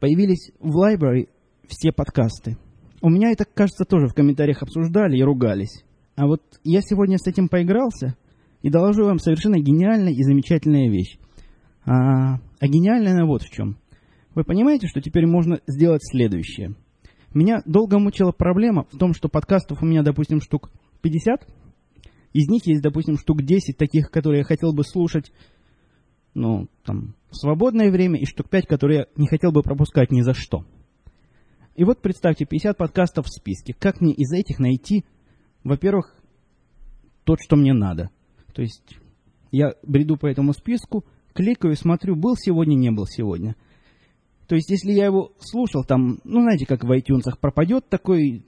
появились 0.00 0.50
в 0.58 0.76
library 0.82 1.28
все 1.68 1.92
подкасты. 1.92 2.56
У 3.00 3.08
меня 3.08 3.30
это, 3.30 3.44
кажется, 3.44 3.84
тоже 3.84 4.08
в 4.08 4.14
комментариях 4.14 4.62
обсуждали 4.62 5.16
и 5.16 5.22
ругались. 5.22 5.84
А 6.16 6.26
вот 6.26 6.42
я 6.64 6.82
сегодня 6.82 7.16
с 7.16 7.26
этим 7.26 7.48
поигрался 7.48 8.16
и 8.62 8.68
доложу 8.68 9.04
вам 9.04 9.18
совершенно 9.18 9.58
гениальная 9.58 10.12
и 10.12 10.22
замечательная 10.22 10.90
вещь. 10.90 11.16
А, 11.90 12.38
а 12.60 12.68
гениальное 12.68 13.24
вот 13.24 13.42
в 13.42 13.50
чем. 13.50 13.76
Вы 14.36 14.44
понимаете, 14.44 14.86
что 14.86 15.00
теперь 15.00 15.26
можно 15.26 15.58
сделать 15.66 16.02
следующее. 16.04 16.76
Меня 17.34 17.62
долго 17.66 17.98
мучила 17.98 18.30
проблема 18.30 18.86
в 18.92 18.96
том, 18.96 19.12
что 19.12 19.28
подкастов 19.28 19.82
у 19.82 19.86
меня, 19.86 20.04
допустим, 20.04 20.40
штук 20.40 20.70
50. 21.02 21.48
Из 22.32 22.48
них 22.48 22.64
есть, 22.66 22.80
допустим, 22.80 23.18
штук 23.18 23.42
10 23.42 23.76
таких, 23.76 24.12
которые 24.12 24.40
я 24.40 24.44
хотел 24.44 24.72
бы 24.72 24.84
слушать, 24.84 25.32
ну, 26.32 26.68
там, 26.84 27.16
в 27.28 27.34
свободное 27.34 27.90
время, 27.90 28.20
и 28.20 28.24
штук 28.24 28.48
5, 28.50 28.68
которые 28.68 28.98
я 29.00 29.06
не 29.16 29.26
хотел 29.26 29.50
бы 29.50 29.62
пропускать 29.64 30.12
ни 30.12 30.20
за 30.20 30.32
что. 30.32 30.64
И 31.74 31.82
вот 31.82 32.02
представьте, 32.02 32.44
50 32.44 32.76
подкастов 32.76 33.26
в 33.26 33.32
списке. 33.32 33.74
Как 33.76 34.00
мне 34.00 34.12
из 34.12 34.30
этих 34.32 34.60
найти, 34.60 35.04
во-первых, 35.64 36.14
тот, 37.24 37.40
что 37.40 37.56
мне 37.56 37.72
надо? 37.72 38.10
То 38.54 38.62
есть 38.62 38.96
я 39.50 39.72
бреду 39.82 40.16
по 40.16 40.28
этому 40.28 40.52
списку, 40.52 41.04
кликаю, 41.40 41.74
смотрю, 41.74 42.16
был 42.16 42.36
сегодня, 42.36 42.74
не 42.74 42.90
был 42.90 43.06
сегодня. 43.06 43.56
То 44.46 44.56
есть, 44.56 44.70
если 44.70 44.92
я 44.92 45.06
его 45.06 45.32
слушал, 45.38 45.84
там, 45.84 46.18
ну, 46.24 46.42
знаете, 46.42 46.66
как 46.66 46.84
в 46.84 46.90
iTunes 46.90 47.22
пропадет 47.40 47.88
такой, 47.88 48.44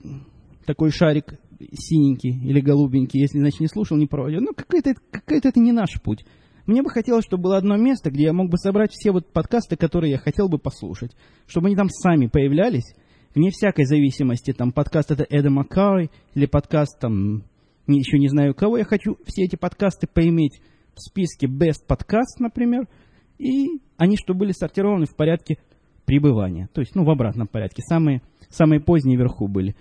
такой 0.65 0.91
шарик 0.91 1.39
синенький 1.59 2.31
или 2.47 2.59
голубенький, 2.59 3.19
если, 3.19 3.39
значит, 3.39 3.61
не 3.61 3.67
слушал, 3.67 3.97
не 3.97 4.05
пропадет. 4.05 4.41
Ну, 4.41 4.53
какой-то 4.55 4.95
какой 5.11 5.39
это 5.39 5.59
не 5.59 5.71
наш 5.71 6.01
путь. 6.01 6.25
Мне 6.65 6.81
бы 6.81 6.89
хотелось, 6.89 7.25
чтобы 7.25 7.43
было 7.43 7.57
одно 7.57 7.77
место, 7.77 8.11
где 8.11 8.23
я 8.25 8.33
мог 8.33 8.49
бы 8.49 8.57
собрать 8.57 8.91
все 8.91 9.11
вот 9.11 9.31
подкасты, 9.31 9.75
которые 9.75 10.11
я 10.11 10.17
хотел 10.17 10.47
бы 10.47 10.59
послушать. 10.59 11.11
Чтобы 11.47 11.67
они 11.67 11.75
там 11.75 11.89
сами 11.89 12.27
появлялись, 12.27 12.95
вне 13.33 13.49
всякой 13.49 13.85
зависимости. 13.85 14.53
Там 14.53 14.71
подкаст 14.71 15.11
это 15.11 15.25
Эда 15.29 15.49
Маккари 15.49 16.09
или 16.35 16.45
подкаст 16.45 16.99
там, 16.99 17.43
еще 17.87 18.19
не 18.19 18.29
знаю 18.29 18.53
кого. 18.53 18.77
Я 18.77 18.85
хочу 18.85 19.17
все 19.25 19.43
эти 19.43 19.55
подкасты 19.55 20.07
поиметь 20.07 20.61
в 20.95 21.01
списке 21.01 21.47
Best 21.47 21.87
Podcast, 21.87 22.39
например, 22.39 22.87
и 23.37 23.81
они 23.97 24.17
что 24.17 24.33
были 24.33 24.51
сортированы 24.51 25.05
в 25.05 25.15
порядке 25.15 25.57
пребывания, 26.05 26.69
то 26.73 26.81
есть, 26.81 26.95
ну, 26.95 27.05
в 27.05 27.09
обратном 27.09 27.47
порядке, 27.47 27.81
самые, 27.81 28.21
самые 28.49 28.81
поздние 28.81 29.17
вверху 29.17 29.47
были. 29.47 29.75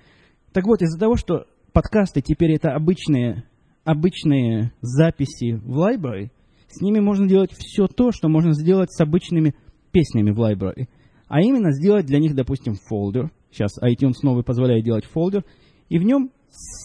Так 0.53 0.65
вот, 0.67 0.83
из-за 0.83 0.99
того, 0.99 1.17
что 1.17 1.47
подкасты 1.73 2.21
теперь 2.21 2.53
это 2.53 2.75
обычные, 2.75 3.45
обычные 3.85 4.73
записи 4.81 5.55
в 5.55 5.79
library, 5.79 6.31
с 6.69 6.81
ними 6.81 7.01
можно 7.01 7.29
делать 7.29 7.53
все 7.53 7.87
то, 7.87 8.13
что 8.13 8.29
можно 8.29 8.53
сделать 8.55 8.91
с 8.93 9.01
обычными 9.01 9.55
песнями 9.91 10.31
в 10.31 10.41
library. 10.41 10.89
А 11.29 11.41
именно 11.41 11.73
сделать 11.73 12.07
для 12.07 12.19
них, 12.19 12.35
допустим, 12.35 12.75
фолдер. 12.75 13.31
Сейчас 13.51 13.73
iTunes 13.83 14.17
новый 14.23 14.43
позволяет 14.43 14.85
делать 14.85 15.05
фолдер. 15.05 15.45
И 15.89 15.99
в 15.99 16.03
нем 16.03 16.31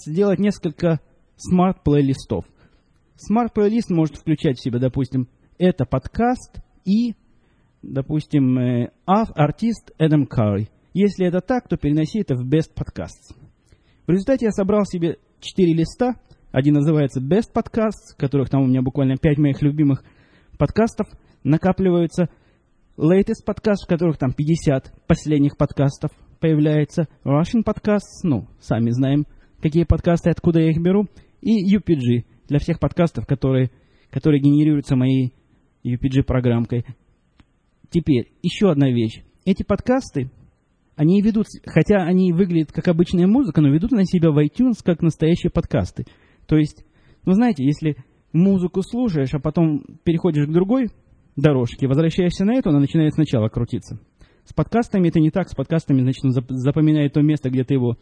сделать 0.06 0.40
несколько 0.40 1.00
смарт-плейлистов. 1.38 2.46
Playlist 3.54 3.90
может 3.90 4.18
включать 4.18 4.58
в 4.58 4.64
себя, 4.64 4.80
допустим, 4.80 5.28
это 5.58 5.86
подкаст 5.86 6.62
и, 6.86 7.16
допустим, 7.82 8.58
э, 8.60 8.92
артист 9.06 9.92
Эдам 9.98 10.28
Карри. 10.28 10.70
Если 10.94 11.26
это 11.26 11.42
так, 11.42 11.68
то 11.68 11.78
переноси 11.78 12.20
это 12.20 12.36
в 12.36 12.48
Best 12.48 12.74
Podcasts. 12.76 13.36
В 14.06 14.12
результате 14.12 14.46
я 14.46 14.52
собрал 14.52 14.86
себе 14.86 15.18
4 15.40 15.74
листа. 15.74 16.16
Один 16.52 16.76
называется 16.76 17.20
Best 17.20 17.54
Podcasts, 17.54 18.16
которых 18.18 18.50
там 18.50 18.64
у 18.64 18.68
меня 18.68 18.82
буквально 18.82 19.18
5 19.18 19.38
моих 19.40 19.62
любимых 19.62 20.04
подкастов 20.58 21.08
накапливаются. 21.44 22.30
latest 22.98 23.46
подкаст, 23.46 23.86
в 23.86 23.90
которых 23.90 24.18
там 24.18 24.32
50 24.32 24.94
последних 25.08 25.58
подкастов 25.58 26.12
появляется. 26.40 27.08
Russian 27.24 27.64
подкаст, 27.64 28.24
ну, 28.24 28.48
сами 28.60 28.92
знаем, 28.92 29.26
какие 29.62 29.84
подкасты, 29.84 30.30
откуда 30.30 30.60
я 30.60 30.70
их 30.70 30.82
беру. 30.82 31.08
И 31.42 31.76
UPG 31.76 32.26
для 32.48 32.60
всех 32.60 32.80
подкастов, 32.80 33.26
которые, 33.26 33.72
которые 34.10 34.42
генерируются 34.42 34.96
моей 34.96 35.34
UPG-программкой. 35.84 36.86
Теперь, 37.90 38.32
еще 38.42 38.72
одна 38.72 38.90
вещь. 38.90 39.24
Эти 39.46 39.64
подкасты, 39.64 40.30
они 40.96 41.22
ведут, 41.22 41.48
хотя 41.66 42.04
они 42.04 42.34
выглядят 42.34 42.72
как 42.72 42.88
обычная 42.88 43.28
музыка, 43.28 43.62
но 43.62 43.70
ведут 43.70 43.92
на 43.92 44.06
себя 44.06 44.32
в 44.32 44.44
iTunes 44.44 44.76
как 44.84 45.02
настоящие 45.02 45.52
подкасты. 45.52 46.06
То 46.48 46.58
есть, 46.58 46.86
вы 47.24 47.34
знаете, 47.36 47.64
если 47.64 47.98
музыку 48.34 48.82
слушаешь, 48.82 49.34
а 49.34 49.40
потом 49.40 49.84
переходишь 50.04 50.48
к 50.48 50.52
другой 50.52 50.90
дорожке, 51.36 51.88
возвращаешься 51.88 52.46
на 52.46 52.56
эту, 52.56 52.70
она 52.70 52.80
начинает 52.80 53.14
сначала 53.14 53.48
крутиться. 53.48 54.00
С 54.44 54.54
подкастами 54.54 55.10
это 55.10 55.20
не 55.20 55.30
так. 55.30 55.50
С 55.50 55.56
подкастами, 55.56 56.02
значит, 56.02 56.24
он 56.24 56.32
запоминает 56.32 57.14
то 57.14 57.22
место, 57.22 57.50
где 57.50 57.64
ты 57.66 57.74
его, 57.74 57.98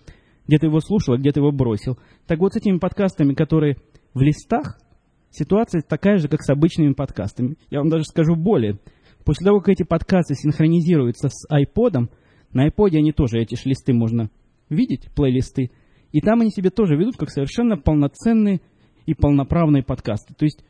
где 0.47 0.59
ты 0.59 0.67
его 0.67 0.79
слушал, 0.79 1.15
а 1.15 1.17
где 1.17 1.31
ты 1.31 1.39
его 1.39 1.51
бросил. 1.51 1.97
Так 2.27 2.39
вот, 2.39 2.53
с 2.53 2.57
этими 2.57 2.77
подкастами, 2.77 3.33
которые 3.33 3.77
в 4.15 4.21
листах, 4.21 4.79
ситуация 5.29 5.81
такая 5.81 6.17
же, 6.17 6.27
как 6.27 6.41
с 6.41 6.49
обычными 6.49 6.93
подкастами. 6.93 7.57
Я 7.69 7.79
вам 7.79 7.89
даже 7.89 8.05
скажу 8.05 8.35
более. 8.35 8.79
После 9.23 9.45
того, 9.45 9.59
как 9.59 9.69
эти 9.69 9.83
подкасты 9.83 10.33
синхронизируются 10.33 11.29
с 11.29 11.47
iPod, 11.51 12.09
на 12.53 12.67
iPod 12.67 12.97
они 12.97 13.11
тоже, 13.11 13.39
эти 13.39 13.55
листы 13.67 13.93
можно 13.93 14.31
видеть, 14.69 15.09
плейлисты, 15.15 15.69
и 16.11 16.21
там 16.21 16.41
они 16.41 16.49
себе 16.49 16.69
тоже 16.69 16.95
ведут 16.95 17.17
как 17.17 17.29
совершенно 17.29 17.77
полноценные 17.77 18.61
и 19.05 19.13
полноправные 19.13 19.83
подкасты. 19.83 20.33
То 20.33 20.45
есть 20.45 20.63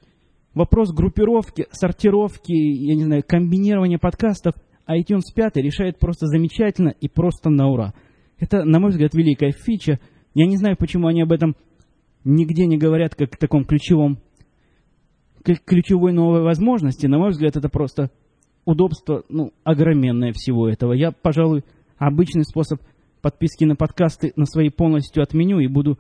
вопрос 0.54 0.92
группировки, 0.92 1.68
сортировки, 1.72 2.52
я 2.52 2.96
не 2.96 3.04
знаю, 3.04 3.24
комбинирования 3.26 4.00
подкастов 4.00 4.56
iTunes 4.88 5.34
5 5.36 5.58
решает 5.58 6.00
просто 6.00 6.26
замечательно 6.28 6.90
и 6.90 7.08
просто 7.08 7.50
на 7.50 7.68
ура. 7.68 7.94
Это, 8.40 8.64
на 8.64 8.80
мой 8.80 8.90
взгляд, 8.90 9.14
великая 9.14 9.52
фича. 9.52 10.00
Я 10.34 10.48
не 10.48 10.58
знаю, 10.58 10.76
почему 10.78 11.08
они 11.08 11.22
об 11.22 11.32
этом 11.32 11.56
нигде 12.26 12.66
не 12.66 12.78
говорят, 12.78 13.16
как 13.16 13.36
о 13.36 13.38
таком 13.38 13.64
ключевом, 13.64 14.20
ключевой 15.44 16.12
новой 16.12 16.42
возможности. 16.42 17.06
На 17.06 17.20
мой 17.20 17.30
взгляд, 17.30 17.56
это 17.56 17.70
просто 17.70 18.12
удобство, 18.66 19.24
ну, 19.30 19.54
огроменное 19.64 20.34
всего 20.34 20.68
этого. 20.68 20.94
Я, 20.94 21.12
пожалуй, 21.12 21.64
обычный 21.98 22.44
способ 22.44 22.82
подписки 23.22 23.64
на 23.64 23.76
подкасты 23.76 24.34
на 24.36 24.46
свои 24.46 24.70
полностью 24.70 25.24
отменю 25.24 25.60
и 25.60 25.68
буду, 25.68 26.00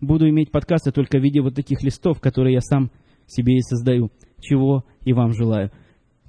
буду 0.00 0.28
иметь 0.28 0.52
подкасты 0.52 0.92
только 0.92 1.18
в 1.18 1.22
виде 1.22 1.40
вот 1.40 1.54
таких 1.54 1.82
листов, 1.82 2.20
которые 2.20 2.54
я 2.54 2.60
сам 2.60 2.90
себе 3.26 3.56
и 3.56 3.62
создаю, 3.62 4.10
чего 4.40 4.84
и 5.02 5.14
вам 5.14 5.32
желаю. 5.32 5.72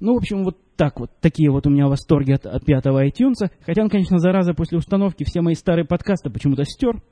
Ну, 0.00 0.14
в 0.14 0.18
общем, 0.18 0.44
вот 0.44 0.58
так 0.76 0.98
вот, 1.00 1.10
такие 1.20 1.50
вот 1.50 1.66
у 1.66 1.70
меня 1.70 1.88
восторги 1.88 2.32
от, 2.32 2.46
от 2.46 2.64
пятого 2.64 3.06
iTunes. 3.06 3.50
Хотя 3.64 3.82
он, 3.82 3.88
конечно, 3.88 4.18
зараза, 4.18 4.54
после 4.54 4.78
установки 4.78 5.24
все 5.24 5.40
мои 5.40 5.54
старые 5.54 5.86
подкасты 5.86 6.30
почему-то 6.30 6.64
стер. 6.64 7.02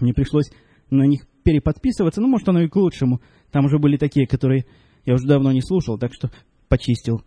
Мне 0.00 0.12
пришлось 0.12 0.50
на 0.90 1.04
них 1.04 1.26
переподписываться. 1.46 2.20
Ну, 2.20 2.26
может, 2.26 2.48
оно 2.48 2.60
и 2.60 2.68
к 2.68 2.74
лучшему. 2.74 3.20
Там 3.52 3.66
уже 3.66 3.78
были 3.78 3.96
такие, 3.96 4.26
которые 4.26 4.66
я 5.04 5.14
уже 5.14 5.28
давно 5.28 5.52
не 5.52 5.62
слушал, 5.62 5.96
так 5.96 6.12
что 6.12 6.32
почистил, 6.68 7.22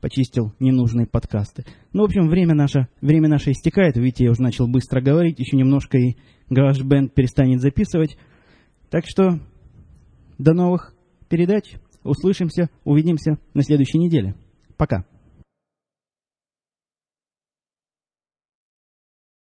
почистил 0.00 0.52
ненужные 0.60 1.08
подкасты. 1.08 1.64
Ну, 1.92 2.02
в 2.02 2.04
общем, 2.04 2.28
время 2.28 2.54
наше, 2.54 2.86
время 3.00 3.28
наше 3.28 3.50
истекает. 3.50 3.96
Видите, 3.96 4.26
я 4.26 4.30
уже 4.30 4.42
начал 4.42 4.68
быстро 4.68 5.00
говорить. 5.00 5.40
Еще 5.40 5.56
немножко 5.56 5.98
и 5.98 6.16
GarageBand 6.50 7.08
перестанет 7.08 7.60
записывать. 7.60 8.16
Так 8.90 9.06
что 9.08 9.40
до 10.38 10.54
новых 10.54 10.94
передач. 11.28 11.74
Услышимся, 12.04 12.68
увидимся 12.84 13.38
на 13.54 13.62
следующей 13.62 13.98
неделе. 13.98 14.36
Пока. 14.76 15.04